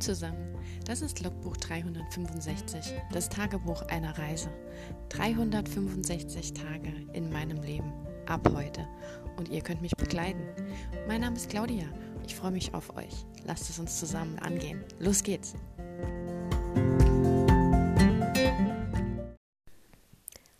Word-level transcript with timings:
Zusammen, 0.00 0.54
das 0.84 1.00
ist 1.00 1.22
Logbuch 1.22 1.56
365, 1.56 2.92
das 3.12 3.30
Tagebuch 3.30 3.82
einer 3.82 4.16
Reise. 4.18 4.50
365 5.08 6.52
Tage 6.52 6.92
in 7.14 7.32
meinem 7.32 7.62
Leben, 7.62 7.92
ab 8.26 8.46
heute. 8.52 8.86
Und 9.38 9.48
ihr 9.48 9.62
könnt 9.62 9.80
mich 9.80 9.96
begleiten. 9.96 10.46
Mein 11.08 11.22
Name 11.22 11.36
ist 11.36 11.48
Claudia, 11.48 11.86
ich 12.26 12.34
freue 12.34 12.50
mich 12.50 12.74
auf 12.74 12.94
euch. 12.94 13.24
Lasst 13.44 13.70
es 13.70 13.78
uns 13.78 13.98
zusammen 13.98 14.38
angehen. 14.38 14.84
Los 14.98 15.22
geht's! 15.22 15.54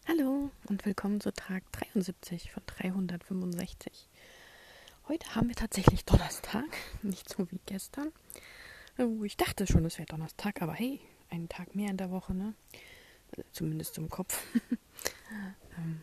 Hallo 0.09 0.51
und 0.69 0.87
willkommen 0.87 1.21
zu 1.21 1.33
Tag 1.33 1.63
73 1.73 2.53
von 2.53 2.63
365. 2.67 4.09
Heute 5.09 5.35
haben 5.35 5.49
wir 5.49 5.57
tatsächlich 5.57 6.05
Donnerstag, 6.07 6.65
nicht 7.03 7.29
so 7.29 7.51
wie 7.51 7.61
gestern. 7.67 8.13
Oh, 8.99 9.25
ich 9.25 9.37
dachte 9.37 9.67
schon, 9.67 9.85
es 9.85 9.99
wäre 9.99 10.07
Donnerstag, 10.07 10.63
aber 10.63 10.73
hey, 10.73 11.01
einen 11.29 11.51
Tag 11.51 11.75
mehr 11.75 11.91
in 11.91 11.99
der 11.99 12.11
Woche, 12.11 12.33
ne? 12.33 12.55
Also 13.31 13.47
zumindest 13.53 13.99
im 13.99 14.09
Kopf. 14.09 14.43
ähm, 15.77 16.01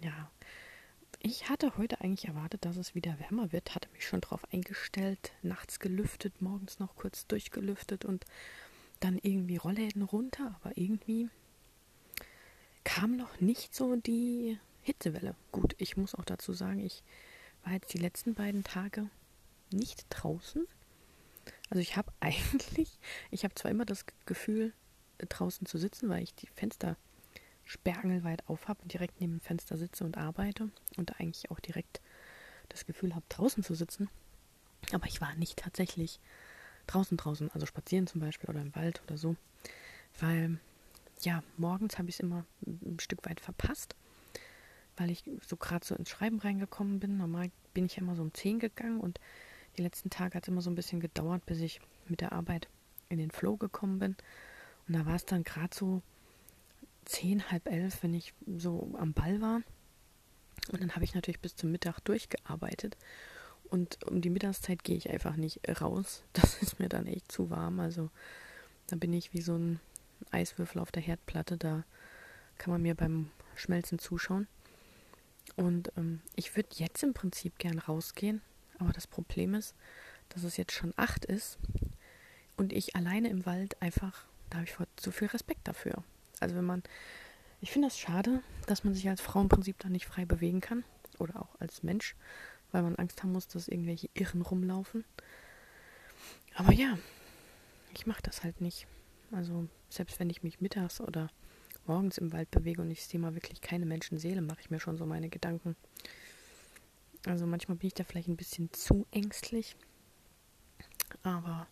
ja. 0.00 0.30
Ich 1.18 1.50
hatte 1.50 1.76
heute 1.76 2.00
eigentlich 2.00 2.26
erwartet, 2.26 2.64
dass 2.64 2.76
es 2.76 2.94
wieder 2.94 3.18
wärmer 3.18 3.52
wird, 3.52 3.74
hatte 3.74 3.90
mich 3.90 4.06
schon 4.06 4.22
darauf 4.22 4.50
eingestellt, 4.52 5.32
nachts 5.42 5.80
gelüftet, 5.80 6.40
morgens 6.40 6.78
noch 6.78 6.96
kurz 6.96 7.26
durchgelüftet 7.26 8.06
und 8.06 8.24
dann 9.00 9.18
irgendwie 9.22 9.56
Rollläden 9.56 10.02
runter, 10.02 10.58
aber 10.62 10.76
irgendwie 10.78 11.28
kam 12.84 13.16
noch 13.16 13.40
nicht 13.40 13.74
so 13.74 13.96
die 13.96 14.58
Hitzewelle. 14.82 15.34
Gut, 15.52 15.74
ich 15.78 15.98
muss 15.98 16.14
auch 16.14 16.24
dazu 16.24 16.54
sagen, 16.54 16.80
ich 16.80 17.02
war 17.64 17.72
jetzt 17.72 17.92
die 17.92 17.98
letzten 17.98 18.34
beiden 18.34 18.64
Tage 18.64 19.10
nicht 19.70 20.06
draußen, 20.10 20.66
also 21.74 21.80
ich 21.80 21.96
habe 21.96 22.12
eigentlich, 22.20 23.00
ich 23.32 23.42
habe 23.42 23.54
zwar 23.54 23.70
immer 23.70 23.84
das 23.84 24.06
Gefühl, 24.26 24.72
draußen 25.18 25.66
zu 25.66 25.76
sitzen, 25.76 26.08
weil 26.08 26.22
ich 26.22 26.34
die 26.34 26.46
Fenster 26.46 26.96
sperrangelweit 27.64 28.48
auf 28.48 28.68
habe 28.68 28.82
und 28.82 28.92
direkt 28.92 29.20
neben 29.20 29.34
dem 29.38 29.40
Fenster 29.40 29.76
sitze 29.76 30.04
und 30.04 30.16
arbeite 30.16 30.70
und 30.96 31.18
eigentlich 31.18 31.50
auch 31.50 31.60
direkt 31.60 32.00
das 32.68 32.86
Gefühl 32.86 33.14
habe, 33.14 33.24
draußen 33.28 33.64
zu 33.64 33.74
sitzen. 33.74 34.08
Aber 34.92 35.06
ich 35.06 35.20
war 35.20 35.34
nicht 35.34 35.58
tatsächlich 35.58 36.20
draußen 36.86 37.16
draußen, 37.16 37.50
also 37.52 37.66
spazieren 37.66 38.06
zum 38.06 38.20
Beispiel 38.20 38.50
oder 38.50 38.60
im 38.60 38.74
Wald 38.76 39.02
oder 39.06 39.16
so, 39.16 39.36
weil 40.20 40.58
ja, 41.22 41.42
morgens 41.56 41.98
habe 41.98 42.08
ich 42.08 42.16
es 42.16 42.20
immer 42.20 42.44
ein 42.66 42.98
Stück 43.00 43.24
weit 43.24 43.40
verpasst, 43.40 43.96
weil 44.96 45.10
ich 45.10 45.24
so 45.46 45.56
gerade 45.56 45.84
so 45.84 45.94
ins 45.94 46.10
Schreiben 46.10 46.38
reingekommen 46.38 47.00
bin. 47.00 47.16
Normal 47.16 47.50
bin 47.72 47.86
ich 47.86 47.96
ja 47.96 48.02
immer 48.02 48.14
so 48.14 48.22
um 48.22 48.34
10 48.34 48.58
gegangen 48.58 49.00
und 49.00 49.18
die 49.76 49.82
letzten 49.82 50.10
Tage 50.10 50.34
hat 50.34 50.44
es 50.44 50.48
immer 50.48 50.60
so 50.60 50.70
ein 50.70 50.74
bisschen 50.74 51.00
gedauert, 51.00 51.44
bis 51.46 51.60
ich 51.60 51.80
mit 52.08 52.20
der 52.20 52.32
Arbeit 52.32 52.68
in 53.08 53.18
den 53.18 53.30
Flow 53.30 53.56
gekommen 53.56 53.98
bin. 53.98 54.16
Und 54.86 54.94
da 54.94 55.06
war 55.06 55.14
es 55.14 55.24
dann 55.24 55.44
gerade 55.44 55.74
so 55.74 56.02
zehn, 57.04 57.50
halb 57.50 57.68
elf, 57.68 58.02
wenn 58.02 58.14
ich 58.14 58.34
so 58.56 58.94
am 58.98 59.12
Ball 59.12 59.40
war. 59.40 59.62
Und 60.72 60.80
dann 60.80 60.94
habe 60.94 61.04
ich 61.04 61.14
natürlich 61.14 61.40
bis 61.40 61.56
zum 61.56 61.70
Mittag 61.70 62.00
durchgearbeitet. 62.00 62.96
Und 63.64 64.02
um 64.04 64.20
die 64.20 64.30
Mittagszeit 64.30 64.84
gehe 64.84 64.96
ich 64.96 65.10
einfach 65.10 65.36
nicht 65.36 65.60
raus. 65.80 66.22
Das 66.32 66.62
ist 66.62 66.78
mir 66.78 66.88
dann 66.88 67.06
echt 67.06 67.30
zu 67.30 67.50
warm. 67.50 67.80
Also 67.80 68.10
da 68.86 68.96
bin 68.96 69.12
ich 69.12 69.32
wie 69.32 69.40
so 69.40 69.56
ein 69.56 69.80
Eiswürfel 70.30 70.80
auf 70.80 70.92
der 70.92 71.02
Herdplatte. 71.02 71.56
Da 71.56 71.84
kann 72.58 72.72
man 72.72 72.82
mir 72.82 72.94
beim 72.94 73.30
Schmelzen 73.56 73.98
zuschauen. 73.98 74.46
Und 75.56 75.92
ähm, 75.96 76.20
ich 76.36 76.56
würde 76.56 76.68
jetzt 76.72 77.02
im 77.02 77.14
Prinzip 77.14 77.58
gern 77.58 77.78
rausgehen, 77.78 78.40
aber 78.84 78.92
das 78.92 79.06
Problem 79.06 79.54
ist, 79.54 79.74
dass 80.30 80.42
es 80.42 80.56
jetzt 80.56 80.72
schon 80.72 80.94
acht 80.96 81.24
ist 81.24 81.58
und 82.56 82.72
ich 82.72 82.96
alleine 82.96 83.28
im 83.28 83.46
Wald 83.46 83.80
einfach, 83.82 84.26
da 84.50 84.58
habe 84.58 84.66
ich 84.66 84.76
zu 84.96 85.10
viel 85.10 85.28
Respekt 85.28 85.66
dafür. 85.66 86.02
Also 86.40 86.56
wenn 86.56 86.64
man, 86.64 86.82
ich 87.60 87.70
finde 87.70 87.88
das 87.88 87.98
schade, 87.98 88.42
dass 88.66 88.84
man 88.84 88.94
sich 88.94 89.08
als 89.08 89.20
Frau 89.20 89.40
im 89.40 89.48
Prinzip 89.48 89.78
da 89.78 89.88
nicht 89.88 90.06
frei 90.06 90.24
bewegen 90.24 90.60
kann 90.60 90.84
oder 91.18 91.40
auch 91.40 91.60
als 91.60 91.82
Mensch, 91.82 92.14
weil 92.72 92.82
man 92.82 92.96
Angst 92.96 93.22
haben 93.22 93.32
muss, 93.32 93.48
dass 93.48 93.68
irgendwelche 93.68 94.08
Irren 94.14 94.42
rumlaufen. 94.42 95.04
Aber 96.54 96.72
ja, 96.72 96.98
ich 97.94 98.06
mache 98.06 98.22
das 98.22 98.44
halt 98.44 98.60
nicht. 98.60 98.86
Also 99.32 99.68
selbst 99.88 100.18
wenn 100.20 100.30
ich 100.30 100.42
mich 100.42 100.60
mittags 100.60 101.00
oder 101.00 101.30
morgens 101.86 102.18
im 102.18 102.32
Wald 102.32 102.50
bewege 102.50 102.82
und 102.82 102.90
ich 102.90 103.04
sehe 103.04 103.20
mal 103.20 103.34
wirklich 103.34 103.60
keine 103.60 103.86
Menschenseele, 103.86 104.40
mache 104.40 104.60
ich 104.60 104.70
mir 104.70 104.80
schon 104.80 104.96
so 104.96 105.06
meine 105.06 105.28
Gedanken. 105.28 105.76
Also 107.26 107.46
manchmal 107.46 107.76
bin 107.76 107.88
ich 107.88 107.94
da 107.94 108.04
vielleicht 108.04 108.28
ein 108.28 108.36
bisschen 108.36 108.72
zu 108.72 109.06
ängstlich. 109.10 109.76
Aber 111.22 111.66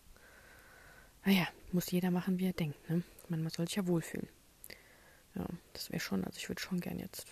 naja, 1.25 1.47
muss 1.71 1.91
jeder 1.91 2.11
machen, 2.11 2.39
wie 2.39 2.47
er 2.47 2.53
denkt. 2.53 2.89
Ne? 2.89 3.03
Man, 3.29 3.47
soll 3.49 3.67
sich 3.67 3.75
ja 3.75 3.87
wohlfühlen. 3.87 4.27
Ja, 5.35 5.45
das 5.73 5.89
wäre 5.89 5.99
schon, 5.99 6.23
also 6.23 6.37
ich 6.37 6.49
würde 6.49 6.61
schon 6.61 6.79
gern 6.79 6.99
jetzt, 6.99 7.25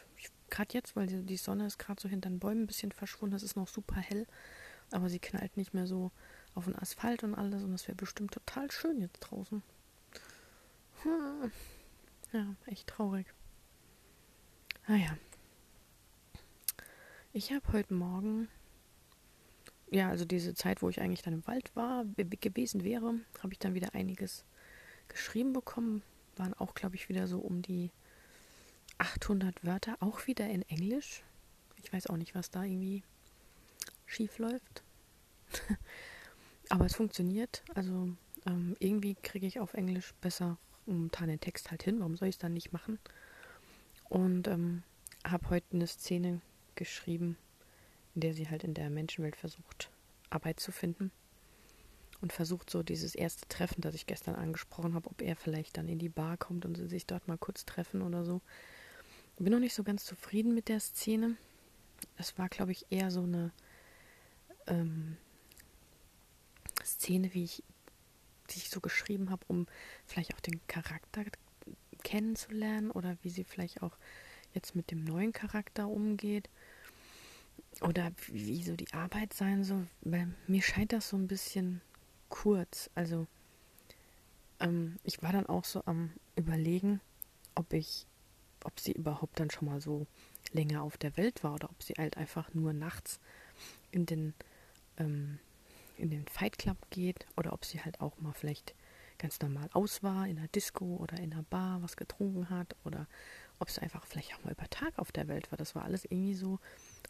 gerade 0.50 0.74
jetzt, 0.74 0.96
weil 0.96 1.08
die, 1.08 1.24
die 1.24 1.38
Sonne 1.38 1.68
ist 1.68 1.78
gerade 1.78 2.02
so 2.02 2.10
hinter 2.10 2.30
den 2.30 2.40
Bäumen 2.40 2.64
ein 2.64 2.68
bisschen 2.68 2.92
verschwunden, 2.92 3.36
es 3.36 3.44
ist 3.44 3.56
noch 3.56 3.68
super 3.68 3.98
hell, 3.98 4.26
aber 4.90 5.08
sie 5.08 5.20
knallt 5.20 5.56
nicht 5.56 5.76
mehr 5.76 5.86
so 5.86 6.12
auf 6.56 6.66
den 6.66 6.76
Asphalt 6.76 7.24
und 7.24 7.36
alles 7.36 7.64
und 7.64 7.72
das 7.74 7.88
wäre 7.88 7.96
bestimmt 7.96 8.34
total 8.34 8.72
schön 8.72 9.00
jetzt 9.00 9.20
draußen. 9.20 9.62
Hm. 11.04 11.52
Ja, 12.32 12.56
echt 12.66 12.88
traurig. 12.88 13.28
Naja. 14.88 15.18
Ich 17.34 17.54
habe 17.54 17.72
heute 17.72 17.94
Morgen, 17.94 18.50
ja, 19.90 20.10
also 20.10 20.26
diese 20.26 20.54
Zeit, 20.54 20.82
wo 20.82 20.90
ich 20.90 21.00
eigentlich 21.00 21.22
dann 21.22 21.36
im 21.36 21.48
Wald 21.48 21.74
war, 21.78 22.04
gewesen 22.18 22.84
wäre, 22.84 23.22
habe 23.42 23.54
ich 23.54 23.60
dann 23.60 23.74
wieder 23.74 23.96
einiges 23.96 24.44
geschrieben 25.08 25.54
bekommen. 25.54 26.02
Waren 26.36 26.54
auch, 26.56 26.74
glaube 26.74 26.98
ich, 26.98 27.08
wieder 27.08 27.28
so 27.28 27.40
um 27.40 27.62
die 27.62 27.90
800 28.98 29.64
Wörter, 29.64 29.96
auch 30.02 30.28
wieder 30.28 30.50
in 30.50 30.62
Englisch. 30.64 31.24
Ich 31.78 31.94
weiß 31.94 32.08
auch 32.08 32.18
nicht, 32.18 32.36
was 32.36 32.52
da 32.52 32.66
irgendwie 32.66 33.02
schief 34.06 34.38
läuft. 34.38 34.84
Aber 36.70 36.86
es 36.86 36.96
funktioniert. 36.96 37.64
Also 37.74 38.10
ähm, 38.46 38.76
irgendwie 38.80 39.16
kriege 39.16 39.48
ich 39.48 39.62
auf 39.62 39.74
Englisch 39.74 40.14
besser 40.20 40.58
momentan 40.86 41.30
den 41.30 41.40
Text 41.40 41.72
halt 41.72 41.84
hin. 41.84 42.00
Warum 42.00 42.18
soll 42.18 42.28
ich 42.28 42.36
es 42.36 42.40
dann 42.40 42.54
nicht 42.54 42.74
machen? 42.74 43.00
Und 44.10 44.50
ähm, 44.50 44.84
habe 45.24 45.50
heute 45.50 45.68
eine 45.72 45.88
Szene 45.88 46.42
geschrieben, 46.82 47.38
in 48.16 48.22
der 48.22 48.34
sie 48.34 48.50
halt 48.50 48.64
in 48.64 48.74
der 48.74 48.90
Menschenwelt 48.90 49.36
versucht, 49.36 49.92
Arbeit 50.32 50.60
zu 50.60 50.72
finden. 50.72 51.12
Und 52.22 52.34
versucht 52.34 52.72
so 52.72 52.82
dieses 52.82 53.14
erste 53.14 53.48
Treffen, 53.48 53.82
das 53.82 53.94
ich 53.94 54.08
gestern 54.08 54.36
angesprochen 54.36 54.96
habe, 54.96 55.10
ob 55.10 55.22
er 55.22 55.36
vielleicht 55.36 55.78
dann 55.78 55.88
in 55.88 56.00
die 56.00 56.10
Bar 56.10 56.38
kommt 56.38 56.66
und 56.66 56.76
sie 56.76 56.88
sich 56.88 57.06
dort 57.06 57.28
mal 57.28 57.38
kurz 57.38 57.66
treffen 57.66 58.02
oder 58.02 58.26
so. 58.26 58.42
Bin 59.38 59.54
noch 59.54 59.60
nicht 59.60 59.74
so 59.74 59.84
ganz 59.84 60.06
zufrieden 60.06 60.54
mit 60.54 60.70
der 60.70 60.80
Szene. 60.80 61.36
Es 62.18 62.38
war, 62.38 62.50
glaube 62.50 62.72
ich, 62.72 62.86
eher 62.90 63.10
so 63.10 63.24
eine 63.24 63.52
ähm, 64.68 65.18
Szene, 66.84 67.34
wie 67.34 67.44
ich, 67.44 67.64
die 68.52 68.58
ich 68.58 68.70
so 68.70 68.82
geschrieben 68.82 69.30
habe, 69.30 69.46
um 69.48 69.68
vielleicht 70.06 70.36
auch 70.36 70.40
den 70.42 70.60
Charakter 70.68 71.26
kennenzulernen 72.04 72.92
oder 72.92 73.18
wie 73.22 73.30
sie 73.30 73.44
vielleicht 73.44 73.82
auch 73.82 73.98
jetzt 74.54 74.76
mit 74.76 74.92
dem 74.92 75.04
neuen 75.04 75.32
Charakter 75.32 75.88
umgeht 75.88 76.50
oder 77.80 78.12
wie 78.28 78.64
so 78.64 78.76
die 78.76 78.92
Arbeit 78.94 79.34
sein 79.34 79.64
soll, 79.64 79.88
weil 80.02 80.28
mir 80.48 80.62
scheint 80.62 80.94
das 80.94 81.10
so 81.10 81.18
ein 81.18 81.28
bisschen 81.28 81.82
kurz. 82.30 82.90
Also 82.96 83.28
ähm, 84.60 85.00
ich 85.04 85.24
war 85.24 85.32
dann 85.32 85.48
auch 85.48 85.64
so 85.64 85.84
am 85.86 86.12
überlegen, 86.36 87.00
ob 87.56 87.74
ich, 87.74 88.06
ob 88.64 88.80
sie 88.80 88.92
überhaupt 88.92 89.40
dann 89.40 89.50
schon 89.50 89.68
mal 89.68 89.82
so 89.82 90.06
länger 90.52 90.84
auf 90.84 90.98
der 90.98 91.16
Welt 91.18 91.44
war 91.44 91.54
oder 91.54 91.70
ob 91.70 91.82
sie 91.82 91.94
halt 91.94 92.18
einfach 92.18 92.54
nur 92.54 92.74
nachts 92.74 93.20
in 93.92 94.06
den 94.06 94.34
ähm, 94.98 95.40
in 95.98 96.10
den 96.10 96.28
Fight 96.28 96.58
Club 96.58 96.78
geht 96.90 97.28
oder 97.38 97.54
ob 97.54 97.64
sie 97.64 97.82
halt 97.82 98.02
auch 98.02 98.18
mal 98.20 98.34
vielleicht 98.34 98.74
ganz 99.20 99.40
normal 99.40 99.70
aus 99.74 100.02
war 100.02 100.28
in 100.28 100.38
der 100.38 100.48
Disco 100.48 100.98
oder 100.98 101.18
in 101.20 101.30
der 101.30 101.46
Bar 101.50 101.82
was 101.84 101.96
getrunken 101.96 102.50
hat 102.50 102.76
oder 102.84 103.08
ob 103.60 103.68
es 103.68 103.78
einfach 103.78 104.06
vielleicht 104.06 104.34
auch 104.34 104.44
mal 104.44 104.54
über 104.54 104.68
Tag 104.70 104.98
auf 104.98 105.12
der 105.12 105.28
Welt 105.28 105.52
war. 105.52 105.58
Das 105.58 105.76
war 105.76 105.84
alles 105.84 106.06
irgendwie 106.06 106.34
so, 106.34 106.60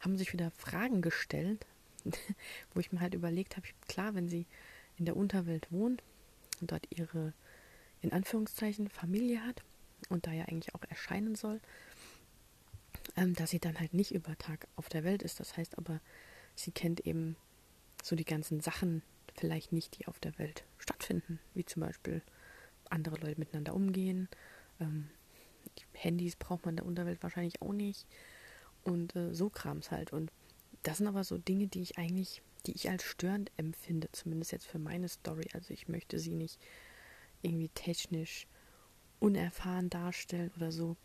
haben 0.02 0.18
sich 0.18 0.34
wieder 0.34 0.52
Fragen 0.52 1.02
gestellt, 1.02 1.66
wo 2.74 2.80
ich 2.80 2.92
mir 2.92 3.00
halt 3.00 3.14
überlegt 3.14 3.58
habe, 3.58 3.68
klar, 3.88 4.16
wenn 4.16 4.28
sie 4.28 4.46
in 4.98 5.06
der 5.06 5.16
Unterwelt 5.16 5.72
wohnt 5.72 6.04
und 6.60 6.72
dort 6.72 6.88
ihre, 6.90 7.34
in 8.02 8.12
Anführungszeichen, 8.12 8.90
Familie 8.90 9.46
hat 9.46 9.64
und 10.10 10.28
da 10.28 10.32
ja 10.32 10.46
eigentlich 10.46 10.76
auch 10.76 10.84
erscheinen 10.90 11.36
soll, 11.36 11.62
ähm, 13.16 13.34
dass 13.34 13.52
sie 13.52 13.60
dann 13.60 13.80
halt 13.80 13.94
nicht 13.94 14.14
über 14.14 14.38
Tag 14.38 14.68
auf 14.76 14.90
der 14.90 15.04
Welt 15.04 15.24
ist. 15.24 15.40
Das 15.40 15.56
heißt 15.58 15.78
aber, 15.78 16.02
sie 16.56 16.72
kennt 16.72 17.06
eben 17.06 17.36
so 18.04 18.16
die 18.16 18.26
ganzen 18.26 18.62
Sachen 18.62 19.04
vielleicht 19.36 19.72
nicht, 19.72 19.98
die 19.98 20.08
auf 20.08 20.20
der 20.20 20.38
Welt 20.38 20.66
stattfinden, 20.78 21.40
wie 21.54 21.66
zum 21.66 21.82
Beispiel 21.82 22.22
andere 22.90 23.16
Leute 23.18 23.40
miteinander 23.40 23.74
umgehen, 23.74 24.28
ähm, 24.80 25.10
Handys 25.94 26.36
braucht 26.36 26.66
man 26.66 26.74
in 26.74 26.78
der 26.78 26.86
Unterwelt 26.86 27.24
wahrscheinlich 27.24 27.62
auch 27.62 27.74
nicht. 27.74 28.06
Und 28.84 29.16
äh, 29.16 29.34
so 29.34 29.50
Krams 29.50 29.92
halt. 29.92 30.14
Und 30.14 30.32
das 30.84 30.98
sind 30.98 31.08
aber 31.08 31.24
so 31.24 31.38
Dinge, 31.38 31.68
die 31.68 31.82
ich 31.82 31.98
eigentlich 31.98 32.42
die 32.66 32.74
ich 32.74 32.90
als 32.90 33.04
störend 33.04 33.52
empfinde, 33.58 34.10
zumindest 34.12 34.52
jetzt 34.52 34.68
für 34.68 34.80
meine 34.80 35.10
Story. 35.10 35.48
Also 35.54 35.74
ich 35.74 35.88
möchte 35.88 36.20
sie 36.20 36.34
nicht 36.34 36.60
irgendwie 37.42 37.70
technisch 37.70 38.48
unerfahren 39.20 39.90
darstellen 39.90 40.52
oder 40.56 40.72
so, 40.72 40.96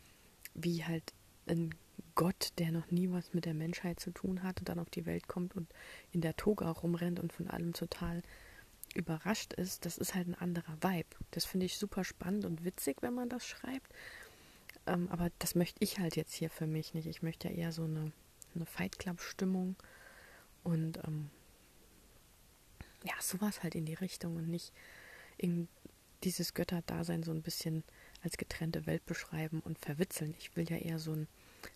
wie 0.54 0.84
halt 0.84 1.12
ein 1.46 1.74
Gott, 2.14 2.52
der 2.58 2.72
noch 2.72 2.90
nie 2.90 3.10
was 3.10 3.32
mit 3.34 3.44
der 3.44 3.54
Menschheit 3.54 4.00
zu 4.00 4.10
tun 4.10 4.42
hatte, 4.42 4.64
dann 4.64 4.78
auf 4.78 4.90
die 4.90 5.06
Welt 5.06 5.28
kommt 5.28 5.54
und 5.54 5.72
in 6.12 6.20
der 6.20 6.36
Toga 6.36 6.70
rumrennt 6.70 7.20
und 7.20 7.32
von 7.32 7.48
allem 7.48 7.72
total 7.72 8.22
überrascht 8.94 9.52
ist, 9.54 9.84
das 9.84 9.98
ist 9.98 10.14
halt 10.14 10.28
ein 10.28 10.34
anderer 10.34 10.76
Vibe. 10.82 11.08
Das 11.30 11.44
finde 11.44 11.66
ich 11.66 11.76
super 11.76 12.04
spannend 12.04 12.44
und 12.44 12.64
witzig, 12.64 13.02
wenn 13.02 13.14
man 13.14 13.28
das 13.28 13.46
schreibt. 13.46 13.92
Ähm, 14.86 15.08
aber 15.10 15.30
das 15.38 15.54
möchte 15.54 15.82
ich 15.82 15.98
halt 15.98 16.16
jetzt 16.16 16.34
hier 16.34 16.50
für 16.50 16.66
mich 16.66 16.94
nicht. 16.94 17.06
Ich 17.06 17.22
möchte 17.22 17.48
ja 17.48 17.54
eher 17.54 17.72
so 17.72 17.84
eine, 17.84 18.12
eine 18.54 18.66
Fight 18.66 18.98
Club-Stimmung 18.98 19.76
und 20.62 20.98
ähm, 21.06 21.30
ja, 23.04 23.14
sowas 23.20 23.62
halt 23.62 23.74
in 23.74 23.84
die 23.86 23.94
Richtung 23.94 24.36
und 24.36 24.48
nicht 24.48 24.72
in 25.36 25.68
dieses 26.24 26.54
Götterdasein 26.54 27.22
so 27.22 27.30
ein 27.30 27.42
bisschen 27.42 27.84
als 28.22 28.36
getrennte 28.36 28.86
Welt 28.86 29.04
beschreiben 29.06 29.60
und 29.60 29.78
verwitzeln. 29.78 30.34
Ich 30.38 30.56
will 30.56 30.68
ja 30.68 30.76
eher 30.76 30.98
so 30.98 31.12
ein, 31.12 31.28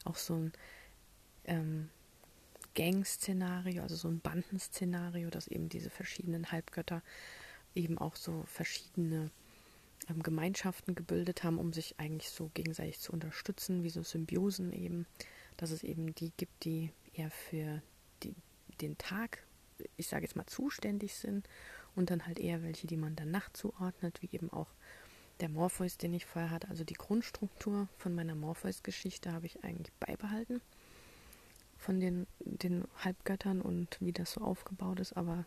auch 0.05 0.17
so 0.17 0.35
ein 0.35 0.53
ähm, 1.45 1.91
Gang-Szenario, 2.75 3.83
also 3.83 3.97
so 3.97 4.09
ein 4.09 4.21
Bandenszenario, 4.21 5.31
dass 5.31 5.49
eben 5.49 5.69
diese 5.69 5.91
verschiedenen 5.91 6.51
Halbgötter 6.51 7.03
eben 7.75 7.99
auch 7.99 8.17
so 8.17 8.43
verschiedene 8.47 9.31
ähm, 10.09 10.23
Gemeinschaften 10.23 10.95
gebildet 10.95 11.45
haben, 11.45 11.59
um 11.59 11.73
sich 11.73 11.99
eigentlich 11.99 12.31
so 12.31 12.51
gegenseitig 12.55 13.01
zu 13.01 13.13
unterstützen, 13.13 13.83
wie 13.83 13.91
so 13.91 14.03
Symbiosen 14.03 14.73
eben, 14.73 15.07
dass 15.57 15.71
es 15.71 15.83
eben 15.83 16.15
die 16.15 16.33
gibt, 16.37 16.65
die 16.65 16.91
eher 17.15 17.31
für 17.31 17.83
die, 18.23 18.35
den 18.81 18.97
Tag, 18.99 19.45
ich 19.97 20.09
sage 20.09 20.25
jetzt 20.25 20.37
mal, 20.37 20.47
zuständig 20.47 21.15
sind 21.15 21.49
und 21.95 22.11
dann 22.11 22.27
halt 22.27 22.39
eher 22.39 22.63
welche, 22.63 22.87
die 22.87 22.97
man 22.97 23.17
der 23.17 23.27
Nacht 23.27 23.57
zuordnet, 23.57 24.23
wie 24.23 24.31
eben 24.33 24.51
auch 24.53 24.69
der 25.41 25.49
Morpheus, 25.49 25.97
den 25.97 26.15
ich 26.15 26.27
vorher 26.27 26.51
hatte. 26.51 26.69
Also 26.69 26.85
die 26.85 26.95
Grundstruktur 26.95 27.89
von 27.97 28.15
meiner 28.15 28.35
Morpheus-Geschichte 28.35 29.33
habe 29.33 29.47
ich 29.47 29.65
eigentlich 29.65 29.93
beibehalten 29.95 30.61
von 31.79 31.99
den, 31.99 32.27
den 32.41 32.85
Halbgöttern 33.03 33.63
und 33.63 33.97
wie 34.01 34.13
das 34.13 34.33
so 34.33 34.43
aufgebaut 34.43 35.01
ist, 35.01 35.17
aber 35.17 35.47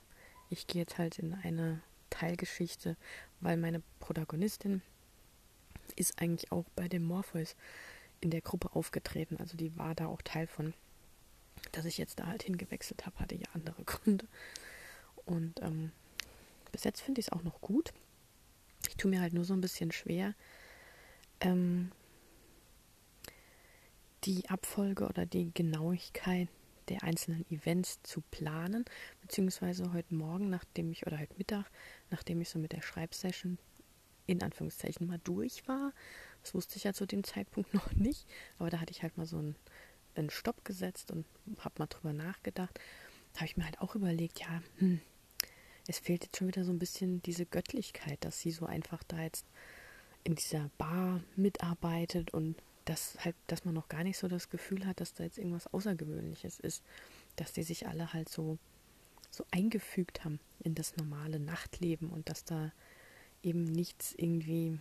ich 0.49 0.65
gehe 0.67 0.81
jetzt 0.81 0.97
halt 0.97 1.19
in 1.19 1.33
eine 1.33 1.81
Teilgeschichte, 2.13 2.95
weil 3.41 3.57
meine 3.57 3.81
Protagonistin 3.99 4.81
ist 5.95 6.21
eigentlich 6.21 6.51
auch 6.51 6.65
bei 6.75 6.87
dem 6.87 7.03
Morpheus 7.03 7.55
in 8.21 8.29
der 8.29 8.41
Gruppe 8.41 8.75
aufgetreten. 8.75 9.37
Also 9.39 9.57
die 9.57 9.75
war 9.77 9.95
da 9.95 10.05
auch 10.07 10.21
Teil 10.21 10.47
von. 10.47 10.73
Dass 11.71 11.85
ich 11.85 11.97
jetzt 11.97 12.19
da 12.19 12.27
halt 12.27 12.43
hingewechselt 12.43 13.05
habe, 13.05 13.19
hatte 13.19 13.35
ja 13.35 13.47
andere 13.53 13.83
Gründe. 13.85 14.27
Und 15.25 15.61
ähm, 15.61 15.91
bis 16.71 16.83
jetzt 16.83 17.01
finde 17.01 17.19
ich 17.19 17.27
es 17.27 17.31
auch 17.31 17.43
noch 17.43 17.61
gut. 17.61 17.93
Ich 18.87 18.95
tue 18.95 19.09
mir 19.09 19.21
halt 19.21 19.33
nur 19.33 19.45
so 19.45 19.53
ein 19.53 19.61
bisschen 19.61 19.91
schwer, 19.91 20.35
ähm, 21.39 21.91
die 24.25 24.49
Abfolge 24.49 25.07
oder 25.07 25.25
die 25.25 25.51
Genauigkeit 25.53 26.47
der 26.89 27.03
einzelnen 27.03 27.49
Events 27.49 28.01
zu 28.03 28.21
planen, 28.31 28.85
beziehungsweise 29.21 29.93
heute 29.93 30.13
Morgen, 30.13 30.49
nachdem 30.49 30.91
ich, 30.91 31.07
oder 31.07 31.19
heute 31.19 31.35
Mittag, 31.37 31.65
nachdem 32.13 32.39
ich 32.41 32.49
so 32.49 32.59
mit 32.59 32.71
der 32.71 32.83
Schreibsession 32.83 33.57
in 34.27 34.41
Anführungszeichen 34.41 35.07
mal 35.07 35.19
durch 35.23 35.67
war. 35.67 35.91
Das 36.43 36.53
wusste 36.53 36.77
ich 36.77 36.83
ja 36.83 36.93
zu 36.93 37.05
dem 37.05 37.23
Zeitpunkt 37.23 37.73
noch 37.73 37.91
nicht, 37.93 38.25
aber 38.59 38.69
da 38.69 38.79
hatte 38.79 38.91
ich 38.91 39.01
halt 39.01 39.17
mal 39.17 39.25
so 39.25 39.37
einen, 39.37 39.55
einen 40.15 40.29
Stopp 40.29 40.63
gesetzt 40.63 41.11
und 41.11 41.25
habe 41.59 41.75
mal 41.79 41.87
drüber 41.87 42.13
nachgedacht. 42.13 42.79
Da 43.33 43.39
habe 43.39 43.47
ich 43.47 43.57
mir 43.57 43.65
halt 43.65 43.81
auch 43.81 43.95
überlegt, 43.95 44.39
ja, 44.39 44.61
hm, 44.77 45.01
es 45.87 45.97
fehlt 45.99 46.23
jetzt 46.23 46.37
schon 46.37 46.47
wieder 46.47 46.63
so 46.63 46.71
ein 46.71 46.79
bisschen 46.79 47.21
diese 47.23 47.47
Göttlichkeit, 47.47 48.23
dass 48.23 48.39
sie 48.39 48.51
so 48.51 48.67
einfach 48.67 49.03
da 49.07 49.21
jetzt 49.21 49.47
in 50.23 50.35
dieser 50.35 50.69
Bar 50.77 51.21
mitarbeitet 51.35 52.31
und 52.31 52.55
dass 52.85 53.17
halt, 53.25 53.35
dass 53.47 53.65
man 53.65 53.73
noch 53.73 53.89
gar 53.89 54.03
nicht 54.03 54.17
so 54.19 54.27
das 54.27 54.49
Gefühl 54.49 54.85
hat, 54.85 55.01
dass 55.01 55.13
da 55.13 55.23
jetzt 55.23 55.39
irgendwas 55.39 55.67
Außergewöhnliches 55.73 56.59
ist, 56.59 56.83
dass 57.37 57.53
die 57.53 57.63
sich 57.63 57.87
alle 57.87 58.13
halt 58.13 58.29
so, 58.29 58.59
so 59.33 59.45
eingefügt 59.51 60.23
haben 60.23 60.39
in 60.59 60.75
das 60.75 60.95
normale 60.95 61.39
Nachtleben 61.39 62.09
und 62.09 62.29
dass 62.29 62.45
da 62.45 62.71
eben 63.41 63.63
nichts 63.63 64.13
irgendwie 64.15 64.79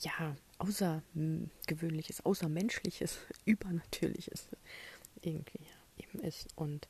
ja, 0.00 0.34
außergewöhnliches, 0.58 2.24
außermenschliches, 2.24 3.18
übernatürliches 3.44 4.48
irgendwie 5.20 5.66
eben 5.98 6.20
ist. 6.20 6.48
Und 6.56 6.88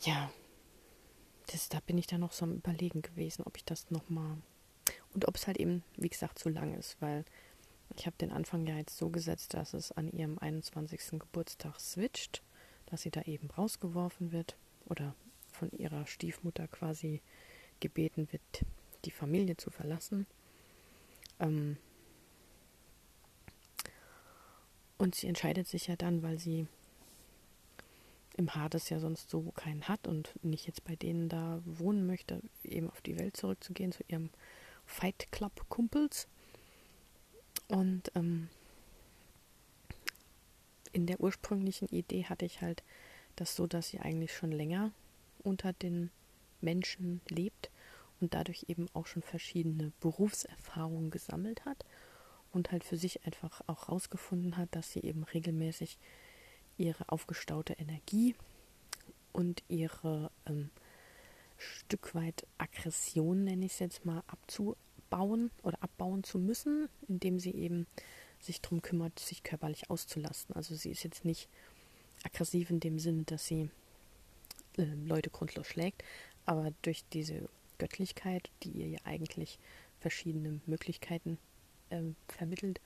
ja, 0.00 0.30
das, 1.46 1.68
da 1.68 1.80
bin 1.80 1.96
ich 1.96 2.08
dann 2.08 2.20
noch 2.20 2.32
so 2.32 2.44
am 2.44 2.56
Überlegen 2.56 3.02
gewesen, 3.02 3.44
ob 3.44 3.56
ich 3.56 3.64
das 3.64 3.90
nochmal 3.90 4.36
und 5.14 5.28
ob 5.28 5.36
es 5.36 5.46
halt 5.46 5.58
eben, 5.58 5.84
wie 5.96 6.08
gesagt, 6.10 6.38
zu 6.38 6.48
lang 6.48 6.74
ist, 6.74 7.00
weil 7.00 7.24
ich 7.96 8.04
habe 8.06 8.16
den 8.18 8.32
Anfang 8.32 8.66
ja 8.66 8.76
jetzt 8.76 8.98
so 8.98 9.08
gesetzt, 9.10 9.54
dass 9.54 9.72
es 9.72 9.92
an 9.92 10.10
ihrem 10.10 10.38
21. 10.38 11.20
Geburtstag 11.20 11.80
switcht, 11.80 12.42
dass 12.86 13.02
sie 13.02 13.10
da 13.10 13.22
eben 13.22 13.50
rausgeworfen 13.50 14.32
wird 14.32 14.56
oder 14.86 15.14
von 15.52 15.70
ihrer 15.72 16.06
Stiefmutter 16.06 16.68
quasi 16.68 17.20
gebeten 17.80 18.28
wird, 18.32 18.64
die 19.04 19.10
Familie 19.10 19.56
zu 19.56 19.70
verlassen. 19.70 20.26
Ähm 21.40 21.76
und 24.98 25.14
sie 25.14 25.26
entscheidet 25.26 25.66
sich 25.66 25.86
ja 25.88 25.96
dann, 25.96 26.22
weil 26.22 26.38
sie 26.38 26.66
im 28.36 28.54
Hades 28.54 28.90
ja 28.90 29.00
sonst 29.00 29.30
so 29.30 29.50
keinen 29.52 29.88
hat 29.88 30.06
und 30.06 30.32
nicht 30.42 30.66
jetzt 30.66 30.84
bei 30.84 30.94
denen 30.94 31.28
da 31.28 31.60
wohnen 31.64 32.06
möchte, 32.06 32.42
eben 32.64 32.90
auf 32.90 33.00
die 33.00 33.18
Welt 33.18 33.36
zurückzugehen, 33.36 33.92
zu 33.92 34.04
ihrem 34.08 34.30
Fight 34.84 35.32
Club 35.32 35.68
Kumpels. 35.68 36.28
Und 37.68 38.12
ähm, 38.14 38.48
in 40.92 41.06
der 41.06 41.20
ursprünglichen 41.20 41.88
Idee 41.88 42.24
hatte 42.24 42.44
ich 42.44 42.60
halt 42.60 42.82
das 43.36 43.54
so, 43.54 43.66
dass 43.66 43.88
sie 43.88 44.00
eigentlich 44.00 44.34
schon 44.34 44.52
länger 44.52 44.92
unter 45.42 45.72
den 45.72 46.10
Menschen 46.60 47.20
lebt 47.28 47.70
und 48.20 48.34
dadurch 48.34 48.66
eben 48.68 48.86
auch 48.94 49.06
schon 49.06 49.22
verschiedene 49.22 49.92
Berufserfahrungen 50.00 51.10
gesammelt 51.10 51.64
hat 51.64 51.84
und 52.52 52.72
halt 52.72 52.84
für 52.84 52.96
sich 52.96 53.24
einfach 53.26 53.60
auch 53.66 53.88
rausgefunden 53.88 54.56
hat, 54.56 54.68
dass 54.72 54.92
sie 54.92 55.00
eben 55.00 55.24
regelmäßig 55.24 55.98
ihre 56.78 57.08
aufgestaute 57.08 57.74
Energie 57.74 58.34
und 59.32 59.62
ihre 59.68 60.30
ähm, 60.46 60.70
Stück 61.58 62.14
weit 62.14 62.46
Aggression, 62.58 63.44
nenne 63.44 63.66
ich 63.66 63.72
es 63.72 63.78
jetzt 63.78 64.04
mal, 64.04 64.22
abzubauen 64.26 65.50
oder 65.62 65.82
abbauen 65.82 66.24
zu 66.24 66.38
müssen, 66.38 66.88
indem 67.08 67.38
sie 67.38 67.54
eben 67.54 67.86
sich 68.40 68.60
darum 68.60 68.82
kümmert, 68.82 69.18
sich 69.18 69.42
körperlich 69.42 69.90
auszulasten. 69.90 70.54
Also 70.54 70.74
sie 70.74 70.90
ist 70.90 71.02
jetzt 71.04 71.24
nicht 71.24 71.48
aggressiv 72.24 72.70
in 72.70 72.80
dem 72.80 72.98
Sinne, 72.98 73.24
dass 73.24 73.46
sie 73.46 73.70
äh, 74.76 74.84
Leute 75.06 75.30
grundlos 75.30 75.66
schlägt, 75.66 76.02
aber 76.44 76.72
durch 76.82 77.04
diese 77.12 77.48
Göttlichkeit, 77.78 78.50
die 78.62 78.70
ihr 78.70 78.88
ja 78.88 78.98
eigentlich 79.04 79.58
verschiedene 80.00 80.60
Möglichkeiten 80.66 81.38
äh, 81.90 82.02
vermittelt, 82.28 82.80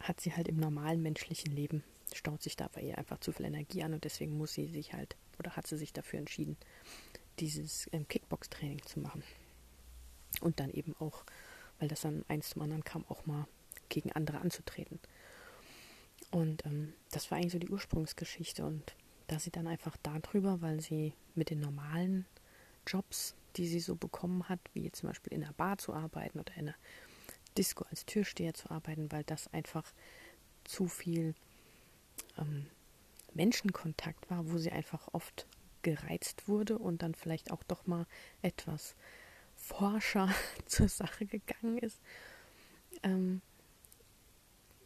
hat 0.00 0.20
sie 0.20 0.34
halt 0.34 0.48
im 0.48 0.56
normalen 0.56 1.02
menschlichen 1.02 1.54
Leben, 1.54 1.82
staut 2.14 2.42
sich 2.42 2.56
da 2.56 2.68
bei 2.68 2.82
ihr 2.82 2.98
einfach 2.98 3.20
zu 3.20 3.32
viel 3.32 3.46
Energie 3.46 3.82
an 3.82 3.94
und 3.94 4.04
deswegen 4.04 4.36
muss 4.38 4.54
sie 4.54 4.66
sich 4.66 4.92
halt 4.92 5.16
oder 5.38 5.56
hat 5.56 5.66
sie 5.66 5.76
sich 5.76 5.92
dafür 5.92 6.18
entschieden, 6.18 6.56
dieses 7.38 7.88
ähm, 7.92 8.06
Kickbox-Training 8.08 8.82
zu 8.84 9.00
machen. 9.00 9.22
Und 10.40 10.60
dann 10.60 10.70
eben 10.70 10.94
auch, 11.00 11.24
weil 11.78 11.88
das 11.88 12.02
dann 12.02 12.24
eins 12.28 12.50
zum 12.50 12.62
anderen 12.62 12.84
kam, 12.84 13.04
auch 13.08 13.26
mal 13.26 13.46
gegen 13.90 14.12
andere 14.12 14.38
anzutreten. 14.38 14.98
Und 16.30 16.64
ähm, 16.64 16.94
das 17.10 17.30
war 17.30 17.36
eigentlich 17.36 17.52
so 17.52 17.58
die 17.58 17.68
Ursprungsgeschichte. 17.68 18.64
Und 18.64 18.94
da 19.26 19.38
sie 19.38 19.50
dann 19.50 19.66
einfach 19.66 19.96
darüber, 20.02 20.62
weil 20.62 20.80
sie 20.80 21.12
mit 21.34 21.50
den 21.50 21.60
normalen 21.60 22.24
Jobs, 22.86 23.34
die 23.56 23.66
sie 23.66 23.80
so 23.80 23.96
bekommen 23.96 24.48
hat, 24.48 24.60
wie 24.72 24.90
zum 24.92 25.08
Beispiel 25.08 25.34
in 25.34 25.44
einer 25.44 25.52
Bar 25.52 25.78
zu 25.78 25.92
arbeiten 25.92 26.40
oder 26.40 26.54
in 26.54 26.68
einer 26.68 26.76
Disco 27.58 27.84
als 27.90 28.06
Türsteher 28.06 28.54
zu 28.54 28.70
arbeiten, 28.70 29.12
weil 29.12 29.24
das 29.24 29.52
einfach 29.52 29.92
zu 30.64 30.86
viel 30.86 31.34
ähm, 32.38 32.66
Menschenkontakt 33.34 34.30
war, 34.30 34.50
wo 34.50 34.58
sie 34.58 34.70
einfach 34.70 35.08
oft 35.12 35.46
gereizt 35.82 36.48
wurde 36.48 36.78
und 36.78 37.02
dann 37.02 37.14
vielleicht 37.14 37.50
auch 37.50 37.62
doch 37.64 37.86
mal 37.86 38.06
etwas 38.42 38.94
forscher 39.56 40.32
zur 40.66 40.88
Sache 40.88 41.26
gegangen 41.26 41.78
ist, 41.78 42.00
ähm, 43.02 43.40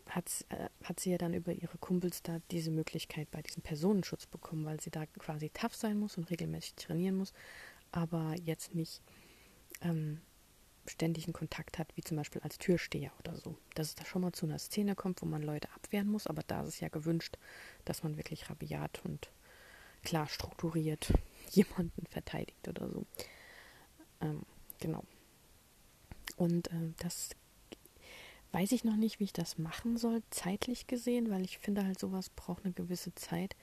hat, 0.08 0.44
äh, 0.50 0.68
hat 0.82 1.00
sie 1.00 1.10
ja 1.10 1.18
dann 1.18 1.34
über 1.34 1.52
ihre 1.52 1.78
Kumpels 1.78 2.22
da 2.22 2.40
diese 2.50 2.70
Möglichkeit 2.70 3.30
bei 3.30 3.42
diesem 3.42 3.62
Personenschutz 3.62 4.26
bekommen, 4.26 4.64
weil 4.64 4.80
sie 4.80 4.90
da 4.90 5.06
quasi 5.06 5.50
tough 5.50 5.74
sein 5.74 5.98
muss 5.98 6.16
und 6.16 6.30
regelmäßig 6.30 6.74
trainieren 6.74 7.16
muss, 7.16 7.32
aber 7.92 8.34
jetzt 8.42 8.74
nicht 8.74 9.02
ähm, 9.80 10.20
ständigen 10.86 11.32
Kontakt 11.32 11.78
hat, 11.78 11.96
wie 11.96 12.02
zum 12.02 12.16
Beispiel 12.16 12.42
als 12.42 12.58
Türsteher 12.58 13.12
oder 13.20 13.34
so. 13.36 13.56
Dass 13.74 13.88
es 13.88 13.94
da 13.94 14.04
schon 14.04 14.22
mal 14.22 14.32
zu 14.32 14.46
einer 14.46 14.58
Szene 14.58 14.94
kommt, 14.94 15.22
wo 15.22 15.26
man 15.26 15.42
Leute 15.42 15.68
abwehren 15.74 16.08
muss, 16.08 16.26
aber 16.26 16.42
da 16.46 16.62
ist 16.62 16.68
es 16.68 16.80
ja 16.80 16.88
gewünscht, 16.88 17.38
dass 17.84 18.02
man 18.02 18.16
wirklich 18.16 18.50
rabiat 18.50 19.02
und 19.04 19.30
klar 20.02 20.28
strukturiert 20.28 21.12
jemanden 21.50 22.06
verteidigt 22.06 22.68
oder 22.68 22.90
so. 22.90 23.06
Ähm, 24.20 24.42
genau. 24.80 25.04
Und 26.36 26.68
äh, 26.68 26.92
das 26.98 27.30
weiß 28.54 28.70
ich 28.70 28.84
noch 28.84 28.96
nicht, 28.96 29.18
wie 29.18 29.24
ich 29.24 29.32
das 29.32 29.58
machen 29.58 29.96
soll, 29.96 30.22
zeitlich 30.30 30.86
gesehen, 30.86 31.28
weil 31.28 31.44
ich 31.44 31.58
finde 31.58 31.84
halt, 31.84 31.98
sowas 31.98 32.30
braucht 32.30 32.64
eine 32.64 32.72
gewisse 32.72 33.12
Zeit, 33.16 33.56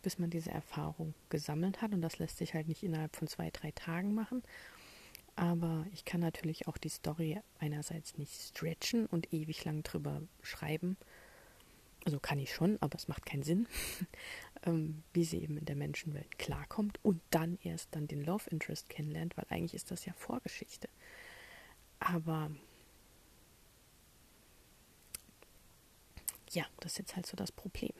bis 0.00 0.18
man 0.18 0.30
diese 0.30 0.50
Erfahrung 0.50 1.14
gesammelt 1.28 1.82
hat. 1.82 1.92
Und 1.92 2.00
das 2.00 2.18
lässt 2.18 2.38
sich 2.38 2.54
halt 2.54 2.66
nicht 2.66 2.82
innerhalb 2.82 3.14
von 3.14 3.28
zwei, 3.28 3.50
drei 3.50 3.70
Tagen 3.72 4.14
machen. 4.14 4.42
Aber 5.36 5.86
ich 5.92 6.06
kann 6.06 6.20
natürlich 6.20 6.68
auch 6.68 6.78
die 6.78 6.88
Story 6.88 7.38
einerseits 7.58 8.16
nicht 8.16 8.32
stretchen 8.32 9.04
und 9.04 9.32
ewig 9.32 9.62
lang 9.66 9.82
drüber 9.82 10.22
schreiben. 10.40 10.96
Also 12.06 12.18
kann 12.18 12.38
ich 12.38 12.54
schon, 12.54 12.78
aber 12.80 12.96
es 12.96 13.08
macht 13.08 13.26
keinen 13.26 13.42
Sinn, 13.42 13.68
ähm, 14.64 15.02
wie 15.12 15.24
sie 15.24 15.42
eben 15.42 15.58
in 15.58 15.66
der 15.66 15.76
Menschenwelt 15.76 16.38
klarkommt 16.38 16.98
und 17.02 17.20
dann 17.28 17.58
erst 17.62 17.94
dann 17.94 18.08
den 18.08 18.24
Love 18.24 18.48
Interest 18.48 18.88
kennenlernt, 18.88 19.36
weil 19.36 19.44
eigentlich 19.50 19.74
ist 19.74 19.90
das 19.90 20.06
ja 20.06 20.14
Vorgeschichte. 20.14 20.88
Aber 21.98 22.50
ja, 26.50 26.64
das 26.80 26.92
ist 26.92 26.98
jetzt 26.98 27.16
halt 27.16 27.26
so 27.26 27.36
das 27.36 27.52
Problem. 27.52 27.92